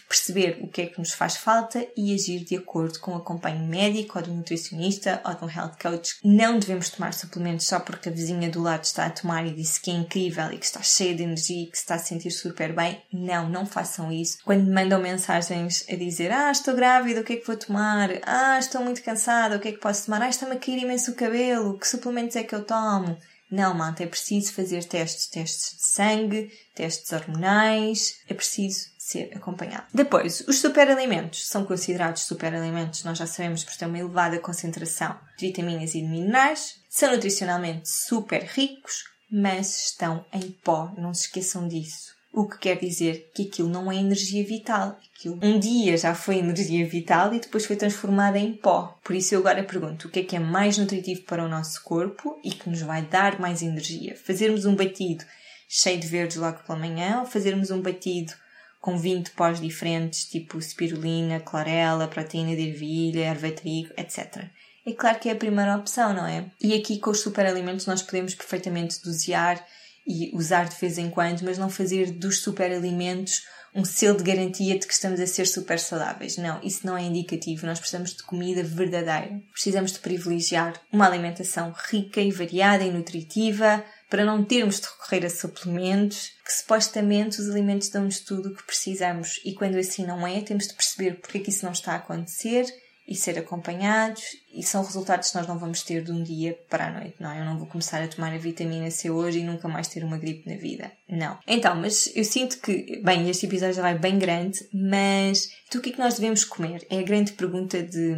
perceber 0.08 0.58
o 0.60 0.68
que 0.68 0.82
é 0.82 0.86
que 0.86 0.98
nos 0.98 1.12
faz 1.12 1.36
falta 1.36 1.86
e 1.96 2.14
agir 2.14 2.40
de 2.40 2.56
acordo 2.56 2.98
com 2.98 3.12
o 3.12 3.16
acompanho 3.16 3.66
médico 3.66 4.18
ou 4.18 4.24
do 4.24 4.32
nutricionista 4.32 5.20
ou 5.24 5.34
de 5.34 5.44
um 5.44 5.50
health 5.50 5.76
coach. 5.80 6.16
Não 6.24 6.58
devemos 6.58 6.90
tomar 6.90 7.14
suplementos 7.14 7.66
só 7.66 7.80
porque 7.80 8.08
a 8.08 8.12
vizinha 8.12 8.50
do 8.50 8.62
lado 8.62 8.84
está 8.84 9.06
a 9.06 9.10
tomar 9.10 9.46
e 9.46 9.54
disse 9.54 9.80
que 9.80 9.90
é 9.90 9.94
incrível 9.94 10.52
e 10.52 10.58
que 10.58 10.64
está 10.64 10.82
cheia 10.82 11.14
de 11.14 11.22
energia 11.22 11.62
e 11.62 11.66
que 11.66 11.76
se 11.76 11.84
está 11.84 11.94
a 11.94 11.98
sentir 11.98 12.30
super 12.30 12.74
bem. 12.74 13.00
Não, 13.12 13.48
não 13.48 13.66
façam 13.66 14.10
isso. 14.12 14.38
Quando 14.44 14.64
me 14.64 14.72
mandam 14.72 15.00
mensagens 15.00 15.84
a 15.88 15.96
dizer 15.96 16.32
ah, 16.32 16.50
estou 16.50 16.74
grávida, 16.74 17.20
o 17.20 17.24
que 17.24 17.34
é 17.34 17.36
que 17.36 17.46
vou 17.46 17.56
tomar? 17.56 18.10
Ah, 18.22 18.58
estou 18.58 18.82
muito 18.82 19.02
cansada, 19.02 19.56
o 19.56 19.60
que 19.60 19.68
é 19.68 19.72
que 19.72 19.78
posso 19.78 20.06
tomar? 20.06 20.22
Ah, 20.22 20.28
está-me 20.28 20.52
a 20.52 20.58
cair 20.58 20.82
imenso 20.82 21.12
o 21.12 21.14
cabelo, 21.14 21.78
que 21.78 21.88
suplementos 21.88 22.36
é 22.36 22.42
que 22.42 22.54
eu 22.54 22.64
tomo? 22.64 23.16
Não, 23.50 23.74
malta, 23.74 24.04
é 24.04 24.06
preciso 24.06 24.52
fazer 24.52 24.84
testes, 24.84 25.26
testes 25.26 25.76
de 25.76 25.82
sangue, 25.82 26.52
testes 26.72 27.10
hormonais, 27.12 28.20
é 28.28 28.34
preciso 28.34 28.89
ser 29.10 29.30
acompanhado. 29.34 29.86
Depois, 29.92 30.40
os 30.46 30.58
superalimentos 30.58 31.46
são 31.46 31.64
considerados 31.64 32.22
superalimentos, 32.22 33.02
nós 33.04 33.18
já 33.18 33.26
sabemos, 33.26 33.64
por 33.64 33.74
ter 33.74 33.86
uma 33.86 33.98
elevada 33.98 34.38
concentração 34.38 35.16
de 35.36 35.48
vitaminas 35.48 35.94
e 35.94 36.00
de 36.00 36.06
minerais, 36.06 36.76
são 36.88 37.12
nutricionalmente 37.12 37.88
super 37.88 38.42
ricos, 38.42 39.04
mas 39.30 39.86
estão 39.86 40.24
em 40.32 40.50
pó, 40.50 40.92
não 40.96 41.12
se 41.12 41.26
esqueçam 41.26 41.66
disso. 41.66 42.14
O 42.32 42.48
que 42.48 42.58
quer 42.58 42.78
dizer 42.78 43.30
que 43.34 43.42
aquilo 43.42 43.68
não 43.68 43.90
é 43.90 43.96
energia 43.96 44.44
vital. 44.46 44.96
Aquilo 45.12 45.36
um 45.42 45.58
dia 45.58 45.96
já 45.96 46.14
foi 46.14 46.38
energia 46.38 46.86
vital 46.86 47.34
e 47.34 47.40
depois 47.40 47.66
foi 47.66 47.74
transformada 47.74 48.38
em 48.38 48.52
pó. 48.52 48.96
Por 49.02 49.16
isso 49.16 49.34
eu 49.34 49.40
agora 49.40 49.64
pergunto 49.64 50.06
o 50.06 50.10
que 50.10 50.20
é 50.20 50.22
que 50.22 50.36
é 50.36 50.38
mais 50.38 50.78
nutritivo 50.78 51.22
para 51.22 51.44
o 51.44 51.48
nosso 51.48 51.82
corpo 51.82 52.38
e 52.44 52.52
que 52.52 52.70
nos 52.70 52.82
vai 52.82 53.02
dar 53.02 53.40
mais 53.40 53.62
energia? 53.62 54.16
Fazermos 54.16 54.64
um 54.64 54.76
batido 54.76 55.24
cheio 55.68 55.98
de 55.98 56.06
verdes 56.06 56.36
logo 56.36 56.60
pela 56.60 56.78
manhã 56.78 57.18
ou 57.18 57.26
fazermos 57.26 57.72
um 57.72 57.82
batido 57.82 58.32
com 58.80 58.98
20 58.98 59.32
pós 59.32 59.60
diferentes, 59.60 60.24
tipo 60.24 60.60
spirulina, 60.60 61.38
clorela, 61.38 62.08
proteína 62.08 62.56
de 62.56 62.68
ervilha, 62.68 63.24
erva 63.24 63.50
trigo, 63.50 63.92
etc. 63.96 64.44
É 64.86 64.92
claro 64.92 65.18
que 65.18 65.28
é 65.28 65.32
a 65.32 65.36
primeira 65.36 65.76
opção, 65.76 66.14
não 66.14 66.26
é? 66.26 66.50
E 66.60 66.74
aqui 66.74 66.98
com 66.98 67.10
os 67.10 67.20
superalimentos 67.20 67.86
nós 67.86 68.02
podemos 68.02 68.34
perfeitamente 68.34 69.02
dosear 69.02 69.62
e 70.06 70.30
usar 70.34 70.64
de 70.68 70.76
vez 70.76 70.96
em 70.96 71.10
quando, 71.10 71.42
mas 71.42 71.58
não 71.58 71.68
fazer 71.68 72.10
dos 72.10 72.40
superalimentos 72.40 73.42
um 73.74 73.84
selo 73.84 74.16
de 74.16 74.24
garantia 74.24 74.78
de 74.78 74.86
que 74.86 74.92
estamos 74.92 75.20
a 75.20 75.26
ser 75.26 75.46
super 75.46 75.78
saudáveis. 75.78 76.36
Não, 76.36 76.60
isso 76.62 76.84
não 76.84 76.96
é 76.96 77.02
indicativo. 77.02 77.66
Nós 77.66 77.78
precisamos 77.78 78.14
de 78.14 78.22
comida 78.22 78.64
verdadeira. 78.64 79.40
Precisamos 79.52 79.92
de 79.92 80.00
privilegiar 80.00 80.74
uma 80.92 81.06
alimentação 81.06 81.72
rica 81.88 82.20
e 82.20 82.32
variada 82.32 82.82
e 82.82 82.90
nutritiva, 82.90 83.84
para 84.08 84.24
não 84.24 84.42
termos 84.42 84.80
de 84.80 84.88
recorrer 84.88 85.24
a 85.24 85.30
suplementos, 85.30 86.32
que 86.50 86.56
supostamente 86.56 87.40
os 87.40 87.48
alimentos 87.48 87.90
dão-nos 87.90 88.18
tudo 88.18 88.48
o 88.48 88.54
que 88.56 88.64
precisamos 88.64 89.40
e 89.44 89.54
quando 89.54 89.76
assim 89.76 90.04
não 90.04 90.26
é, 90.26 90.40
temos 90.40 90.66
de 90.66 90.74
perceber 90.74 91.20
porque 91.20 91.38
é 91.38 91.40
que 91.40 91.50
isso 91.50 91.64
não 91.64 91.70
está 91.70 91.92
a 91.92 91.96
acontecer 91.96 92.66
e 93.06 93.14
ser 93.14 93.38
acompanhados 93.38 94.22
e 94.52 94.62
são 94.62 94.82
resultados 94.84 95.30
que 95.30 95.36
nós 95.36 95.46
não 95.46 95.58
vamos 95.58 95.82
ter 95.82 96.02
de 96.02 96.10
um 96.10 96.24
dia 96.24 96.58
para 96.68 96.88
a 96.88 96.90
noite, 96.90 97.14
não 97.20 97.30
é? 97.30 97.40
Eu 97.40 97.44
não 97.44 97.56
vou 97.56 97.68
começar 97.68 98.02
a 98.02 98.08
tomar 98.08 98.32
a 98.32 98.38
vitamina 98.38 98.90
C 98.90 99.10
hoje 99.10 99.38
e 99.38 99.44
nunca 99.44 99.68
mais 99.68 99.86
ter 99.86 100.02
uma 100.02 100.18
gripe 100.18 100.48
na 100.48 100.56
vida. 100.56 100.90
Não. 101.08 101.38
Então, 101.46 101.74
mas 101.76 102.10
eu 102.14 102.24
sinto 102.24 102.60
que, 102.60 103.00
bem, 103.04 103.28
este 103.30 103.46
episódio 103.46 103.74
já 103.74 103.82
vai 103.82 103.98
bem 103.98 104.18
grande, 104.18 104.58
mas 104.72 105.48
então, 105.68 105.80
o 105.80 105.82
que 105.82 105.90
é 105.90 105.92
que 105.92 105.98
nós 105.98 106.14
devemos 106.14 106.44
comer? 106.44 106.84
É 106.90 106.98
a 106.98 107.02
grande 107.02 107.32
pergunta 107.32 107.80
de, 107.80 108.14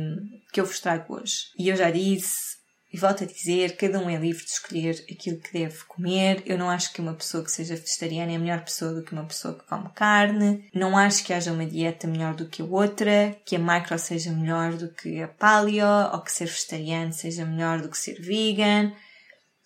que 0.53 0.61
eu 0.61 0.66
vos 0.66 0.81
trago 0.81 1.16
hoje. 1.16 1.49
E 1.59 1.68
eu 1.68 1.77
já 1.77 1.90
disse, 1.90 2.62
e 2.92 2.98
volto 2.98 3.24
a 3.24 3.26
dizer, 3.26 3.76
cada 3.76 3.98
um 3.98 4.11
é 4.11 4.16
livre 4.16 4.44
de 4.44 4.50
escolher 4.50 5.05
aquilo 5.11 5.40
que 5.40 5.52
deve 5.52 5.78
comer. 5.85 6.42
Eu 6.44 6.59
não 6.59 6.68
acho 6.68 6.92
que 6.92 7.00
uma 7.00 7.14
pessoa 7.14 7.42
que 7.42 7.50
seja 7.50 7.74
vegetariana 7.74 8.33
é 8.33 8.37
a 8.37 8.38
melhor 8.38 8.62
pessoa 8.62 8.92
do 8.92 9.02
que 9.02 9.12
uma 9.12 9.24
pessoa 9.24 9.55
que 9.55 9.66
come 9.66 9.88
carne. 9.94 10.68
Não 10.74 10.96
acho 10.96 11.24
que 11.24 11.33
haja 11.33 11.52
uma 11.52 11.64
dieta 11.64 12.07
melhor 12.07 12.35
do 12.35 12.48
que 12.48 12.61
a 12.61 12.64
outra, 12.66 13.37
que 13.46 13.57
a 13.57 13.59
macro 13.59 13.98
seja 13.98 14.31
melhor 14.31 14.74
do 14.74 14.92
que 14.92 15.22
a 15.22 15.28
paleo, 15.28 16.12
ou 16.12 16.20
que 16.20 16.31
ser 16.31 16.46
vegetariano 16.46 17.12
seja 17.12 17.46
melhor 17.46 17.81
do 17.81 17.88
que 17.88 17.96
ser 17.96 18.20
vegan 18.20 18.92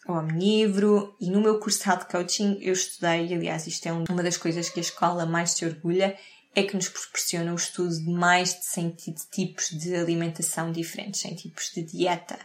ou 0.06 0.16
omnívoro. 0.16 1.16
E 1.20 1.30
no 1.30 1.40
meu 1.40 1.58
curso 1.58 1.82
de 1.82 1.88
Health 1.88 2.06
Coaching 2.10 2.58
eu 2.60 2.72
estudei, 2.72 3.34
aliás, 3.34 3.66
isto 3.66 3.86
é 3.86 3.92
uma 3.92 4.22
das 4.22 4.36
coisas 4.36 4.68
que 4.68 4.78
a 4.78 4.82
escola 4.82 5.26
mais 5.26 5.50
se 5.50 5.64
orgulha, 5.64 6.16
é 6.54 6.62
que 6.62 6.74
nos 6.74 6.88
proporciona 6.88 7.52
o 7.52 7.56
estudo 7.56 7.90
de 7.90 8.10
mais 8.10 8.54
de 8.54 8.64
100 8.64 8.96
tipos 9.30 9.68
de 9.70 9.94
alimentação 9.94 10.72
diferentes, 10.72 11.20
100 11.20 11.34
tipos 11.34 11.70
de 11.74 11.82
dieta. 11.82 12.38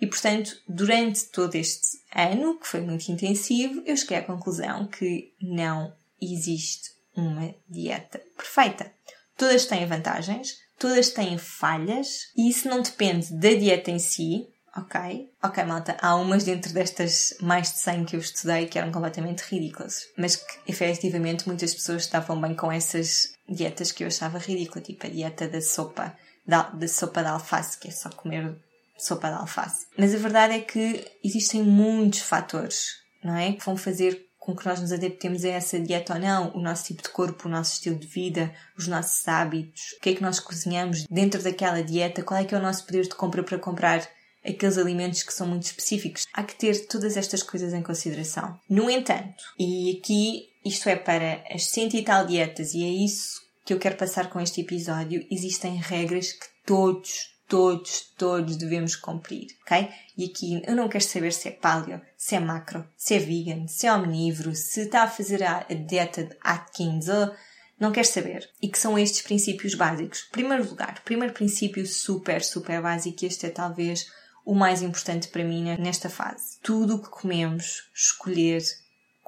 E, 0.00 0.06
portanto, 0.06 0.56
durante 0.68 1.24
todo 1.26 1.54
este 1.56 1.98
ano, 2.14 2.58
que 2.58 2.68
foi 2.68 2.80
muito 2.80 3.08
intensivo, 3.08 3.82
eu 3.84 3.96
cheguei 3.96 4.18
à 4.18 4.22
conclusão 4.22 4.86
que 4.86 5.32
não 5.40 5.92
existe 6.20 6.90
uma 7.16 7.54
dieta 7.68 8.20
perfeita. 8.36 8.92
Todas 9.36 9.66
têm 9.66 9.86
vantagens, 9.86 10.56
todas 10.78 11.10
têm 11.10 11.36
falhas, 11.36 12.30
e 12.36 12.48
isso 12.48 12.68
não 12.68 12.82
depende 12.82 13.32
da 13.34 13.50
dieta 13.50 13.90
em 13.90 13.98
si, 13.98 14.48
ok? 14.76 15.30
Ok, 15.42 15.64
malta, 15.64 15.96
há 16.00 16.14
umas 16.14 16.44
dentro 16.44 16.72
destas 16.72 17.34
mais 17.40 17.72
de 17.72 17.78
100 17.78 18.04
que 18.04 18.16
eu 18.16 18.20
estudei 18.20 18.66
que 18.66 18.78
eram 18.78 18.92
completamente 18.92 19.40
ridículas, 19.42 20.06
mas 20.16 20.36
que 20.36 20.58
efetivamente 20.66 21.46
muitas 21.46 21.74
pessoas 21.74 22.02
estavam 22.02 22.40
bem 22.40 22.54
com 22.54 22.70
essas 22.70 23.32
dietas 23.48 23.90
que 23.90 24.04
eu 24.04 24.08
achava 24.08 24.38
ridícula, 24.38 24.80
tipo 24.80 25.06
a 25.06 25.10
dieta 25.10 25.48
da 25.48 25.60
sopa, 25.60 26.16
da, 26.46 26.62
da 26.70 26.86
sopa 26.86 27.22
de 27.22 27.28
alface, 27.28 27.78
que 27.78 27.88
é 27.88 27.90
só 27.90 28.10
comer 28.10 28.56
sopa 28.98 29.28
de 29.28 29.36
alface. 29.36 29.86
Mas 29.96 30.14
a 30.14 30.18
verdade 30.18 30.54
é 30.54 30.60
que 30.60 31.04
existem 31.24 31.62
muitos 31.62 32.20
fatores, 32.20 32.96
não 33.22 33.36
é? 33.36 33.52
Que 33.52 33.64
vão 33.64 33.76
fazer 33.76 34.26
com 34.38 34.56
que 34.56 34.64
nós 34.64 34.80
nos 34.80 34.92
adaptemos 34.92 35.44
a 35.44 35.48
essa 35.48 35.78
dieta 35.78 36.14
ou 36.14 36.20
não, 36.20 36.56
o 36.56 36.60
nosso 36.60 36.84
tipo 36.84 37.02
de 37.02 37.10
corpo, 37.10 37.48
o 37.48 37.50
nosso 37.50 37.74
estilo 37.74 37.96
de 37.96 38.06
vida, 38.06 38.50
os 38.78 38.86
nossos 38.86 39.28
hábitos, 39.28 39.92
o 39.98 40.00
que 40.00 40.10
é 40.10 40.14
que 40.14 40.22
nós 40.22 40.40
cozinhamos 40.40 41.04
dentro 41.10 41.42
daquela 41.42 41.82
dieta, 41.82 42.22
qual 42.22 42.40
é 42.40 42.44
que 42.44 42.54
é 42.54 42.58
o 42.58 42.62
nosso 42.62 42.86
poder 42.86 43.02
de 43.02 43.14
compra 43.14 43.42
para 43.42 43.58
comprar 43.58 44.08
aqueles 44.42 44.78
alimentos 44.78 45.22
que 45.22 45.34
são 45.34 45.46
muito 45.46 45.64
específicos. 45.64 46.24
Há 46.32 46.42
que 46.42 46.54
ter 46.54 46.86
todas 46.86 47.16
estas 47.16 47.42
coisas 47.42 47.74
em 47.74 47.82
consideração. 47.82 48.58
No 48.68 48.88
entanto, 48.88 49.44
e 49.58 49.98
aqui 49.98 50.48
isto 50.64 50.88
é 50.88 50.96
para 50.96 51.44
as 51.50 51.66
cento 51.66 51.94
e 51.94 52.02
tal 52.02 52.26
dietas 52.26 52.72
e 52.72 52.82
é 52.84 52.88
isso 52.88 53.46
que 53.64 53.74
eu 53.74 53.78
quero 53.78 53.96
passar 53.96 54.30
com 54.30 54.40
este 54.40 54.62
episódio, 54.62 55.26
existem 55.30 55.76
regras 55.76 56.32
que 56.32 56.46
todos, 56.64 57.34
todos, 57.48 58.12
todos 58.16 58.56
devemos 58.56 58.94
cumprir, 58.94 59.48
ok? 59.62 59.88
E 60.16 60.26
aqui 60.26 60.62
eu 60.66 60.76
não 60.76 60.88
quero 60.88 61.04
saber 61.04 61.32
se 61.32 61.48
é 61.48 61.52
paleo, 61.52 62.00
se 62.16 62.36
é 62.36 62.40
macro, 62.40 62.86
se 62.96 63.14
é 63.14 63.18
vegan, 63.18 63.66
se 63.66 63.86
é 63.86 63.92
omnívoro, 63.92 64.54
se 64.54 64.82
está 64.82 65.02
a 65.02 65.08
fazer 65.08 65.42
a 65.42 65.64
dieta 65.70 66.24
de 66.24 66.36
Atkins, 66.42 67.08
ou 67.08 67.34
não 67.80 67.90
quero 67.90 68.06
saber. 68.06 68.48
E 68.60 68.68
que 68.68 68.78
são 68.78 68.98
estes 68.98 69.22
princípios 69.22 69.74
básicos. 69.74 70.28
Primeiro 70.30 70.68
lugar, 70.68 71.00
primeiro 71.04 71.32
princípio 71.32 71.86
super, 71.86 72.42
super 72.44 72.82
básico, 72.82 73.24
este 73.24 73.46
é 73.46 73.50
talvez 73.50 74.06
o 74.44 74.54
mais 74.54 74.82
importante 74.82 75.28
para 75.28 75.44
mim 75.44 75.76
nesta 75.78 76.08
fase. 76.08 76.58
Tudo 76.62 76.96
o 76.96 77.02
que 77.02 77.08
comemos, 77.08 77.90
escolher 77.94 78.62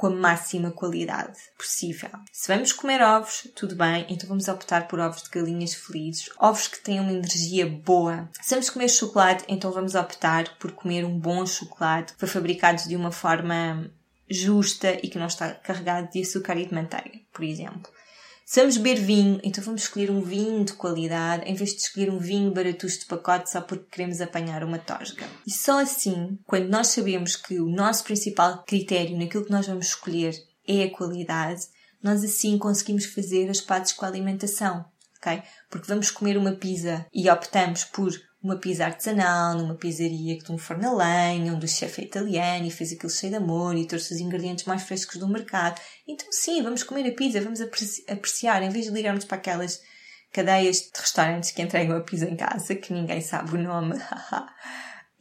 com 0.00 0.06
a 0.06 0.10
máxima 0.10 0.70
qualidade 0.70 1.38
possível. 1.58 2.08
Se 2.32 2.48
vamos 2.48 2.72
comer 2.72 3.02
ovos, 3.02 3.46
tudo 3.54 3.76
bem, 3.76 4.06
então 4.08 4.26
vamos 4.26 4.48
optar 4.48 4.88
por 4.88 4.98
ovos 4.98 5.22
de 5.22 5.28
galinhas 5.28 5.74
felizes, 5.74 6.30
ovos 6.38 6.68
que 6.68 6.80
têm 6.80 6.98
uma 6.98 7.12
energia 7.12 7.66
boa. 7.68 8.30
Se 8.40 8.54
vamos 8.54 8.70
comer 8.70 8.88
chocolate, 8.88 9.44
então 9.46 9.70
vamos 9.70 9.94
optar 9.94 10.56
por 10.58 10.72
comer 10.72 11.04
um 11.04 11.18
bom 11.18 11.44
chocolate 11.44 12.14
que 12.14 12.18
foi 12.18 12.28
fabricado 12.30 12.88
de 12.88 12.96
uma 12.96 13.12
forma 13.12 13.90
justa 14.26 14.92
e 15.02 15.08
que 15.10 15.18
não 15.18 15.26
está 15.26 15.52
carregado 15.52 16.10
de 16.10 16.22
açúcar 16.22 16.56
e 16.56 16.64
de 16.64 16.72
manteiga, 16.72 17.20
por 17.30 17.44
exemplo. 17.44 17.92
Se 18.50 18.58
vamos 18.58 18.78
beber 18.78 19.00
vinho, 19.00 19.40
então 19.44 19.62
vamos 19.62 19.82
escolher 19.82 20.10
um 20.10 20.22
vinho 20.22 20.64
de 20.64 20.72
qualidade 20.72 21.48
em 21.48 21.54
vez 21.54 21.72
de 21.72 21.82
escolher 21.82 22.10
um 22.10 22.18
vinho 22.18 22.50
baratucho 22.50 22.98
de 22.98 23.06
pacote 23.06 23.48
só 23.48 23.60
porque 23.60 23.86
queremos 23.88 24.20
apanhar 24.20 24.64
uma 24.64 24.76
tosga. 24.76 25.24
E 25.46 25.52
só 25.52 25.80
assim, 25.80 26.36
quando 26.44 26.68
nós 26.68 26.88
sabemos 26.88 27.36
que 27.36 27.60
o 27.60 27.70
nosso 27.70 28.02
principal 28.02 28.64
critério 28.64 29.16
naquilo 29.16 29.44
que 29.44 29.52
nós 29.52 29.68
vamos 29.68 29.86
escolher 29.86 30.34
é 30.66 30.82
a 30.82 30.90
qualidade, 30.90 31.62
nós 32.02 32.24
assim 32.24 32.58
conseguimos 32.58 33.04
fazer 33.04 33.48
as 33.48 33.60
pazes 33.60 33.92
com 33.92 34.04
a 34.04 34.08
alimentação, 34.08 34.84
ok? 35.18 35.44
Porque 35.70 35.86
vamos 35.86 36.10
comer 36.10 36.36
uma 36.36 36.50
pizza 36.50 37.06
e 37.14 37.30
optamos 37.30 37.84
por 37.84 38.10
uma 38.42 38.56
pizza 38.56 38.86
artesanal, 38.86 39.54
numa 39.54 39.74
pizzaria 39.74 40.38
tem 40.38 40.54
um 40.54 40.58
forno 40.58 40.88
a 40.88 40.92
lenha, 40.92 41.52
onde 41.52 41.66
o 41.66 41.68
chefe 41.68 42.00
é 42.00 42.04
italiano 42.04 42.66
e 42.66 42.70
fez 42.70 42.92
aquilo 42.92 43.10
cheio 43.10 43.32
de 43.32 43.36
amor 43.36 43.76
e 43.76 43.86
trouxe 43.86 44.14
os 44.14 44.20
ingredientes 44.20 44.64
mais 44.64 44.82
frescos 44.82 45.18
do 45.18 45.28
mercado. 45.28 45.80
Então 46.08 46.26
sim, 46.30 46.62
vamos 46.62 46.82
comer 46.82 47.06
a 47.06 47.14
pizza, 47.14 47.40
vamos 47.40 47.60
apreciar, 48.08 48.62
em 48.62 48.70
vez 48.70 48.86
de 48.86 48.92
ligarmos 48.92 49.26
para 49.26 49.36
aquelas 49.36 49.82
cadeias 50.32 50.76
de 50.76 51.00
restaurantes 51.00 51.50
que 51.50 51.60
entregam 51.60 51.96
a 51.96 52.00
pizza 52.00 52.24
em 52.24 52.36
casa, 52.36 52.74
que 52.74 52.92
ninguém 52.92 53.20
sabe 53.20 53.54
o 53.54 53.58
nome. 53.58 53.96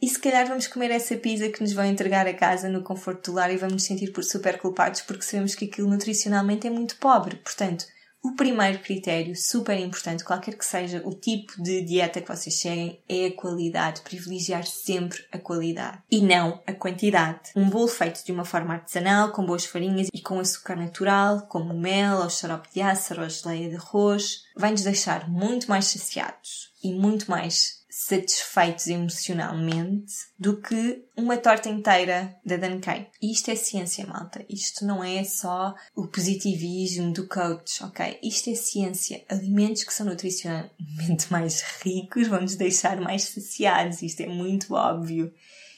e 0.00 0.08
se 0.08 0.18
calhar 0.18 0.46
vamos 0.46 0.66
comer 0.66 0.90
essa 0.90 1.14
pizza 1.16 1.50
que 1.50 1.60
nos 1.60 1.74
vão 1.74 1.84
entregar 1.84 2.26
a 2.26 2.32
casa 2.32 2.70
no 2.70 2.82
conforto 2.82 3.30
do 3.30 3.36
lar 3.36 3.52
e 3.52 3.58
vamos 3.58 3.74
nos 3.74 3.84
sentir 3.84 4.12
por 4.12 4.24
super 4.24 4.58
culpados 4.58 5.02
porque 5.02 5.24
sabemos 5.24 5.54
que 5.54 5.66
aquilo 5.66 5.90
nutricionalmente 5.90 6.66
é 6.66 6.70
muito 6.70 6.96
pobre. 6.96 7.36
Portanto, 7.36 7.84
o 8.22 8.32
primeiro 8.32 8.78
critério, 8.80 9.34
super 9.34 9.78
importante, 9.78 10.24
qualquer 10.24 10.54
que 10.54 10.64
seja 10.64 11.02
o 11.04 11.14
tipo 11.14 11.60
de 11.62 11.82
dieta 11.82 12.20
que 12.20 12.28
vocês 12.28 12.60
seguem, 12.60 13.00
é 13.08 13.26
a 13.26 13.34
qualidade. 13.34 14.02
Privilegiar 14.02 14.66
sempre 14.66 15.24
a 15.32 15.38
qualidade 15.38 16.02
e 16.10 16.20
não 16.20 16.60
a 16.66 16.72
quantidade. 16.72 17.50
Um 17.56 17.70
bolo 17.70 17.88
feito 17.88 18.24
de 18.24 18.30
uma 18.30 18.44
forma 18.44 18.74
artesanal, 18.74 19.32
com 19.32 19.46
boas 19.46 19.64
farinhas 19.64 20.08
e 20.12 20.20
com 20.20 20.38
açúcar 20.38 20.76
natural, 20.76 21.46
como 21.46 21.72
mel, 21.72 22.18
ou 22.18 22.28
xarope 22.28 22.68
de 22.74 22.82
ácaro, 22.82 23.22
ou 23.22 23.28
geleia 23.28 23.70
de 23.70 23.76
arroz, 23.76 24.44
vai-nos 24.60 24.82
deixar 24.82 25.28
muito 25.28 25.68
mais 25.68 25.86
saciados 25.86 26.70
e 26.82 26.92
muito 26.92 27.30
mais 27.30 27.80
satisfeitos 27.90 28.86
emocionalmente 28.86 30.14
do 30.38 30.56
que 30.60 31.04
uma 31.16 31.36
torta 31.36 31.68
inteira 31.68 32.36
da 32.44 32.56
Dankei. 32.56 33.08
Isto 33.20 33.50
é 33.50 33.56
ciência, 33.56 34.06
malta. 34.06 34.44
Isto 34.48 34.86
não 34.86 35.02
é 35.02 35.24
só 35.24 35.74
o 35.94 36.06
positivismo 36.06 37.12
do 37.12 37.26
coach, 37.26 37.82
ok? 37.82 38.18
Isto 38.22 38.50
é 38.50 38.54
ciência. 38.54 39.24
Alimentos 39.28 39.82
que 39.82 39.92
são 39.92 40.06
nutricionalmente 40.06 41.26
mais 41.32 41.62
ricos 41.82 42.28
vão 42.28 42.40
nos 42.40 42.54
deixar 42.54 43.00
mais 43.00 43.24
saciados. 43.24 44.02
Isto 44.02 44.20
é 44.22 44.28
muito 44.28 44.74
óbvio. 44.74 45.32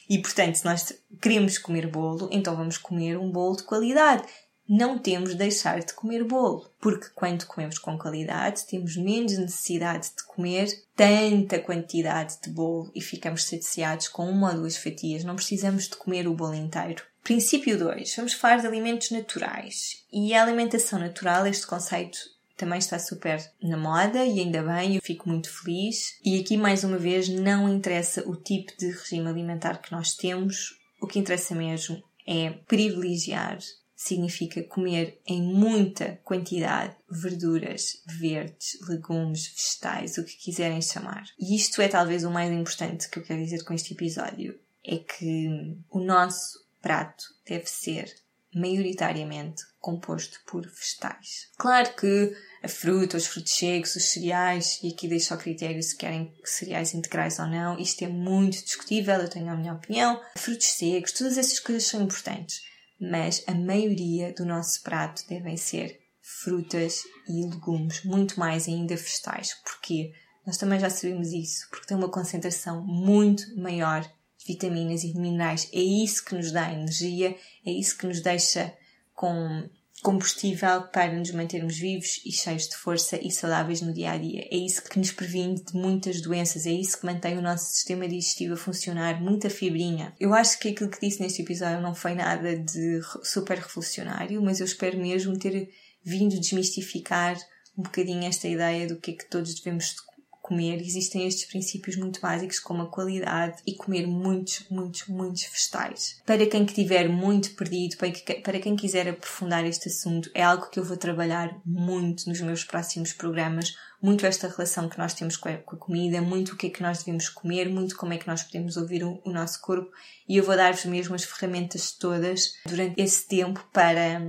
E 0.07 0.19
portanto, 0.19 0.55
se 0.55 0.65
nós 0.65 0.93
queremos 1.21 1.57
comer 1.57 1.87
bolo, 1.87 2.29
então 2.31 2.55
vamos 2.55 2.77
comer 2.77 3.17
um 3.17 3.31
bolo 3.31 3.57
de 3.57 3.63
qualidade 3.63 4.23
não 4.67 4.97
temos 4.97 5.31
de 5.31 5.35
deixar 5.35 5.81
de 5.81 5.93
comer 5.93 6.23
bolo, 6.23 6.69
porque 6.79 7.07
quando 7.13 7.45
comemos 7.45 7.77
com 7.77 7.97
qualidade, 7.97 8.65
temos 8.65 8.95
menos 8.95 9.37
necessidade 9.37 10.09
de 10.15 10.23
comer 10.23 10.67
tanta 10.95 11.59
quantidade 11.59 12.37
de 12.41 12.49
bolo 12.49 12.91
e 12.95 13.01
ficamos 13.01 13.45
saciados 13.45 14.07
com 14.07 14.29
uma 14.29 14.51
ou 14.51 14.59
duas 14.59 14.77
fatias, 14.77 15.23
não 15.23 15.35
precisamos 15.35 15.87
de 15.87 15.95
comer 15.95 16.27
o 16.27 16.33
bolo 16.33 16.55
inteiro. 16.55 17.03
Princípio 17.23 17.77
2. 17.77 18.15
Vamos 18.17 18.33
falar 18.33 18.57
de 18.57 18.67
alimentos 18.67 19.09
naturais. 19.11 20.03
E 20.11 20.33
a 20.33 20.43
alimentação 20.43 20.99
natural, 20.99 21.47
este 21.47 21.65
conceito 21.65 22.19
também 22.57 22.79
está 22.79 22.99
super 22.99 23.39
na 23.61 23.77
moda 23.77 24.25
e 24.25 24.39
ainda 24.39 24.61
bem, 24.61 24.95
eu 24.95 25.01
fico 25.01 25.29
muito 25.29 25.49
feliz. 25.49 26.17
E 26.23 26.39
aqui 26.39 26.57
mais 26.57 26.83
uma 26.83 26.97
vez 26.97 27.29
não 27.29 27.73
interessa 27.73 28.27
o 28.27 28.35
tipo 28.35 28.77
de 28.77 28.91
regime 28.91 29.27
alimentar 29.27 29.81
que 29.81 29.91
nós 29.91 30.15
temos, 30.15 30.77
o 31.01 31.07
que 31.07 31.19
interessa 31.19 31.55
mesmo 31.55 32.03
é 32.27 32.51
privilegiar 32.67 33.57
significa 33.95 34.63
comer 34.63 35.19
em 35.25 35.41
muita 35.41 36.19
quantidade 36.23 36.95
verduras 37.09 38.01
verdes, 38.05 38.79
legumes, 38.87 39.47
vegetais, 39.47 40.17
o 40.17 40.23
que 40.23 40.37
quiserem 40.37 40.81
chamar. 40.81 41.25
E 41.39 41.55
isto 41.55 41.81
é 41.81 41.87
talvez 41.87 42.23
o 42.23 42.31
mais 42.31 42.51
importante 42.51 43.09
que 43.09 43.19
eu 43.19 43.23
quero 43.23 43.43
dizer 43.43 43.63
com 43.63 43.73
este 43.73 43.93
episódio: 43.93 44.59
é 44.83 44.97
que 44.97 45.77
o 45.89 45.99
nosso 45.99 46.63
prato 46.81 47.23
deve 47.47 47.67
ser 47.67 48.13
maioritariamente 48.55 49.63
composto 49.79 50.39
por 50.45 50.61
vegetais. 50.67 51.49
Claro 51.57 51.95
que 51.95 52.35
a 52.61 52.67
fruta, 52.67 53.17
os 53.17 53.25
frutos 53.25 53.53
secos, 53.53 53.95
os 53.95 54.11
cereais, 54.11 54.79
e 54.83 54.89
aqui 54.89 55.07
deixo 55.07 55.33
ao 55.33 55.39
critério 55.39 55.81
se 55.81 55.97
querem 55.97 56.31
cereais 56.43 56.93
integrais 56.93 57.39
ou 57.39 57.47
não, 57.47 57.79
isto 57.79 58.03
é 58.03 58.07
muito 58.07 58.63
discutível, 58.63 59.15
eu 59.15 59.29
tenho 59.29 59.49
a 59.49 59.55
minha 59.55 59.73
opinião. 59.73 60.21
Frutos 60.37 60.67
secos, 60.67 61.13
todas 61.13 61.37
essas 61.37 61.59
coisas 61.59 61.85
são 61.85 62.03
importantes 62.03 62.61
mas 62.99 63.43
a 63.47 63.53
maioria 63.53 64.33
do 64.33 64.45
nosso 64.45 64.81
prato 64.81 65.27
devem 65.27 65.57
ser 65.57 65.99
frutas 66.21 67.03
e 67.27 67.45
legumes, 67.45 68.03
muito 68.03 68.39
mais 68.39 68.67
ainda 68.67 68.95
vegetais. 68.95 69.53
Porquê? 69.63 70.13
Nós 70.45 70.57
também 70.57 70.79
já 70.79 70.89
sabemos 70.89 71.31
isso, 71.31 71.67
porque 71.69 71.87
tem 71.87 71.97
uma 71.97 72.09
concentração 72.09 72.85
muito 72.85 73.43
maior 73.57 74.01
de 74.01 74.45
vitaminas 74.45 75.03
e 75.03 75.13
de 75.13 75.19
minerais. 75.19 75.69
É 75.73 75.79
isso 75.79 76.23
que 76.23 76.35
nos 76.35 76.51
dá 76.51 76.71
energia, 76.71 77.35
é 77.65 77.71
isso 77.71 77.97
que 77.97 78.07
nos 78.07 78.21
deixa 78.21 78.73
com 79.13 79.69
combustível 80.03 80.83
para 80.89 81.17
nos 81.17 81.31
mantermos 81.31 81.77
vivos 81.77 82.21
e 82.25 82.31
cheios 82.31 82.67
de 82.67 82.75
força 82.75 83.17
e 83.19 83.31
saudáveis 83.31 83.81
no 83.81 83.93
dia 83.93 84.11
a 84.11 84.17
dia. 84.17 84.45
É 84.51 84.57
isso 84.57 84.83
que 84.83 84.99
nos 84.99 85.13
previne 85.13 85.55
de 85.55 85.73
muitas 85.73 86.21
doenças, 86.21 86.65
é 86.65 86.71
isso 86.71 86.99
que 86.99 87.05
mantém 87.05 87.37
o 87.37 87.41
nosso 87.41 87.73
sistema 87.73 88.07
digestivo 88.07 88.53
a 88.53 88.57
funcionar, 88.57 89.21
muita 89.21 89.49
fibrinha. 89.49 90.13
Eu 90.19 90.33
acho 90.33 90.59
que 90.59 90.67
aquilo 90.67 90.89
que 90.89 90.99
disse 90.99 91.21
neste 91.21 91.41
episódio 91.41 91.81
não 91.81 91.95
foi 91.95 92.13
nada 92.13 92.55
de 92.57 93.01
super 93.23 93.57
revolucionário, 93.57 94.41
mas 94.41 94.59
eu 94.59 94.65
espero 94.65 94.99
mesmo 94.99 95.39
ter 95.39 95.69
vindo 96.03 96.37
desmistificar 96.37 97.37
um 97.77 97.83
bocadinho 97.83 98.25
esta 98.25 98.47
ideia 98.47 98.85
do 98.85 98.97
que 98.97 99.11
é 99.11 99.13
que 99.15 99.29
todos 99.29 99.55
devemos 99.55 99.95
comer, 100.43 100.81
existem 100.81 101.25
estes 101.25 101.45
princípios 101.45 101.95
muito 101.95 102.19
básicos 102.19 102.59
como 102.59 102.81
a 102.81 102.89
qualidade 102.89 103.61
e 103.65 103.73
comer 103.75 104.05
muitos, 104.05 104.65
muitos, 104.69 105.07
muitos 105.07 105.45
vegetais. 105.45 106.21
Para 106.25 106.45
quem 106.45 106.65
que 106.65 106.73
estiver 106.73 107.07
muito 107.07 107.55
perdido, 107.55 107.95
para 107.95 108.59
quem 108.59 108.75
quiser 108.75 109.07
aprofundar 109.07 109.65
este 109.65 109.87
assunto, 109.87 110.29
é 110.33 110.43
algo 110.43 110.69
que 110.69 110.77
eu 110.77 110.83
vou 110.83 110.97
trabalhar 110.97 111.57
muito 111.65 112.27
nos 112.27 112.41
meus 112.41 112.65
próximos 112.65 113.13
programas, 113.13 113.73
muito 114.01 114.25
esta 114.25 114.49
relação 114.49 114.89
que 114.89 114.97
nós 114.97 115.13
temos 115.13 115.37
com 115.37 115.47
a, 115.47 115.55
comida, 115.55 116.21
muito 116.21 116.51
o 116.51 116.57
que 116.57 116.67
é 116.67 116.69
que 116.69 116.83
nós 116.83 117.01
devemos 117.01 117.29
comer, 117.29 117.69
muito 117.69 117.95
como 117.95 118.11
é 118.11 118.17
que 118.17 118.27
nós 118.27 118.43
podemos 118.43 118.75
ouvir 118.75 119.01
o, 119.01 119.21
o 119.23 119.31
nosso 119.31 119.61
corpo 119.61 119.89
e 120.27 120.35
eu 120.35 120.43
vou 120.43 120.57
dar-vos 120.57 120.83
mesmo 120.83 121.15
as 121.15 121.23
ferramentas 121.23 121.93
todas 121.93 122.55
durante 122.67 123.01
esse 123.01 123.25
tempo 123.25 123.65
para 123.71 124.19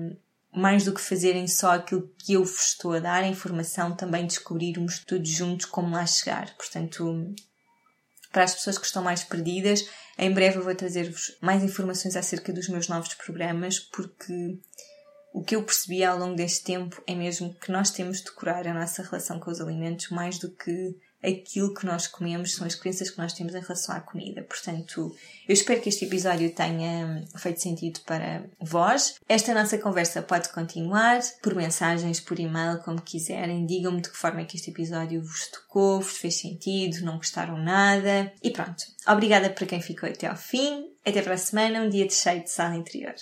mais 0.55 0.85
do 0.85 0.95
que 0.95 1.01
fazerem 1.01 1.47
só 1.49 1.73
aquilo 1.73 2.09
que 2.19 2.35
eu 2.35 2.45
vos 2.45 2.69
estou 2.69 2.93
a 2.93 3.01
dar, 3.01 3.25
a 3.25 3.29
informação, 3.29 3.97
também 3.97 4.27
descobrirmos 4.27 5.01
todos 5.01 5.29
juntos 5.29 5.67
como 5.67 5.95
lá 5.95 6.07
chegar. 6.07 6.55
Portanto, 6.57 7.35
para 8.31 8.45
as 8.45 8.55
pessoas 8.55 8.79
que 8.79 8.87
estão 8.87 9.03
mais 9.03 9.25
perdidas, 9.25 9.85
em 10.17 10.33
breve 10.33 10.59
eu 10.59 10.62
vou 10.62 10.75
trazer-vos 10.75 11.37
mais 11.40 11.62
informações 11.62 12.17
acerca 12.17 12.53
dos 12.53 12.69
meus 12.69 12.88
novos 12.88 13.14
programas, 13.14 13.79
porque 13.79 14.59
o 15.33 15.43
que 15.43 15.57
eu 15.57 15.62
percebi 15.64 16.05
ao 16.05 16.19
longo 16.19 16.37
deste 16.37 16.62
tempo 16.62 17.03
é 17.07 17.14
mesmo 17.14 17.53
que 17.55 17.73
nós 17.73 17.90
temos 17.90 18.23
de 18.23 18.31
curar 18.31 18.67
a 18.69 18.75
nossa 18.75 19.03
relação 19.03 19.40
com 19.40 19.51
os 19.51 19.61
alimentos 19.61 20.11
mais 20.11 20.38
do 20.38 20.51
que 20.51 20.97
aquilo 21.25 21.73
que 21.73 21.87
nós 21.87 22.07
comemos, 22.07 22.55
são 22.55 22.67
as 22.67 22.75
crenças 22.75 23.11
que 23.11 23.19
nós 23.19 23.33
temos 23.33 23.55
em 23.55 23.61
relação 23.61 23.95
à 23.95 24.01
comida. 24.01 24.43
Portanto, 24.43 25.15
eu 25.49 25.53
espero 25.53 25.81
que 25.81 25.89
este 25.89 26.05
episódio 26.05 26.51
tenha 26.55 27.25
feito 27.37 27.61
sentido 27.61 28.01
para 28.01 28.45
vós. 28.61 29.15
Esta 29.29 29.55
nossa 29.55 29.79
conversa 29.79 30.23
pode 30.23 30.49
continuar 30.51 31.21
por 31.43 31.55
mensagens, 31.55 32.21
por 32.21 32.39
e-mail, 32.39 32.79
como 32.79 33.01
quiserem. 33.01 33.67
Digam-me 33.67 34.01
de 34.01 34.11
que 34.11 34.17
forma 34.17 34.41
é 34.41 34.45
que 34.45 34.57
este 34.57 34.71
episódio 34.71 35.23
vos 35.23 35.49
tocou, 35.49 36.01
vos 36.01 36.19
fez 36.19 36.37
sentido, 36.37 37.05
não 37.05 37.17
gostaram 37.17 37.57
nada. 37.57 38.33
E 38.43 38.51
pronto. 38.51 38.85
Obrigada 39.07 39.51
para 39.51 39.67
quem 39.67 39.81
ficou 39.81 40.09
até 40.09 40.27
ao 40.27 40.37
fim. 40.37 40.91
Até 41.05 41.21
para 41.21 41.35
a 41.35 41.39
semana, 41.39 41.83
um 41.83 41.91
dia 41.91 42.07
de 42.07 42.15
cheio 42.15 42.43
de 42.43 42.51
sala 42.51 42.77
interior. 42.77 43.15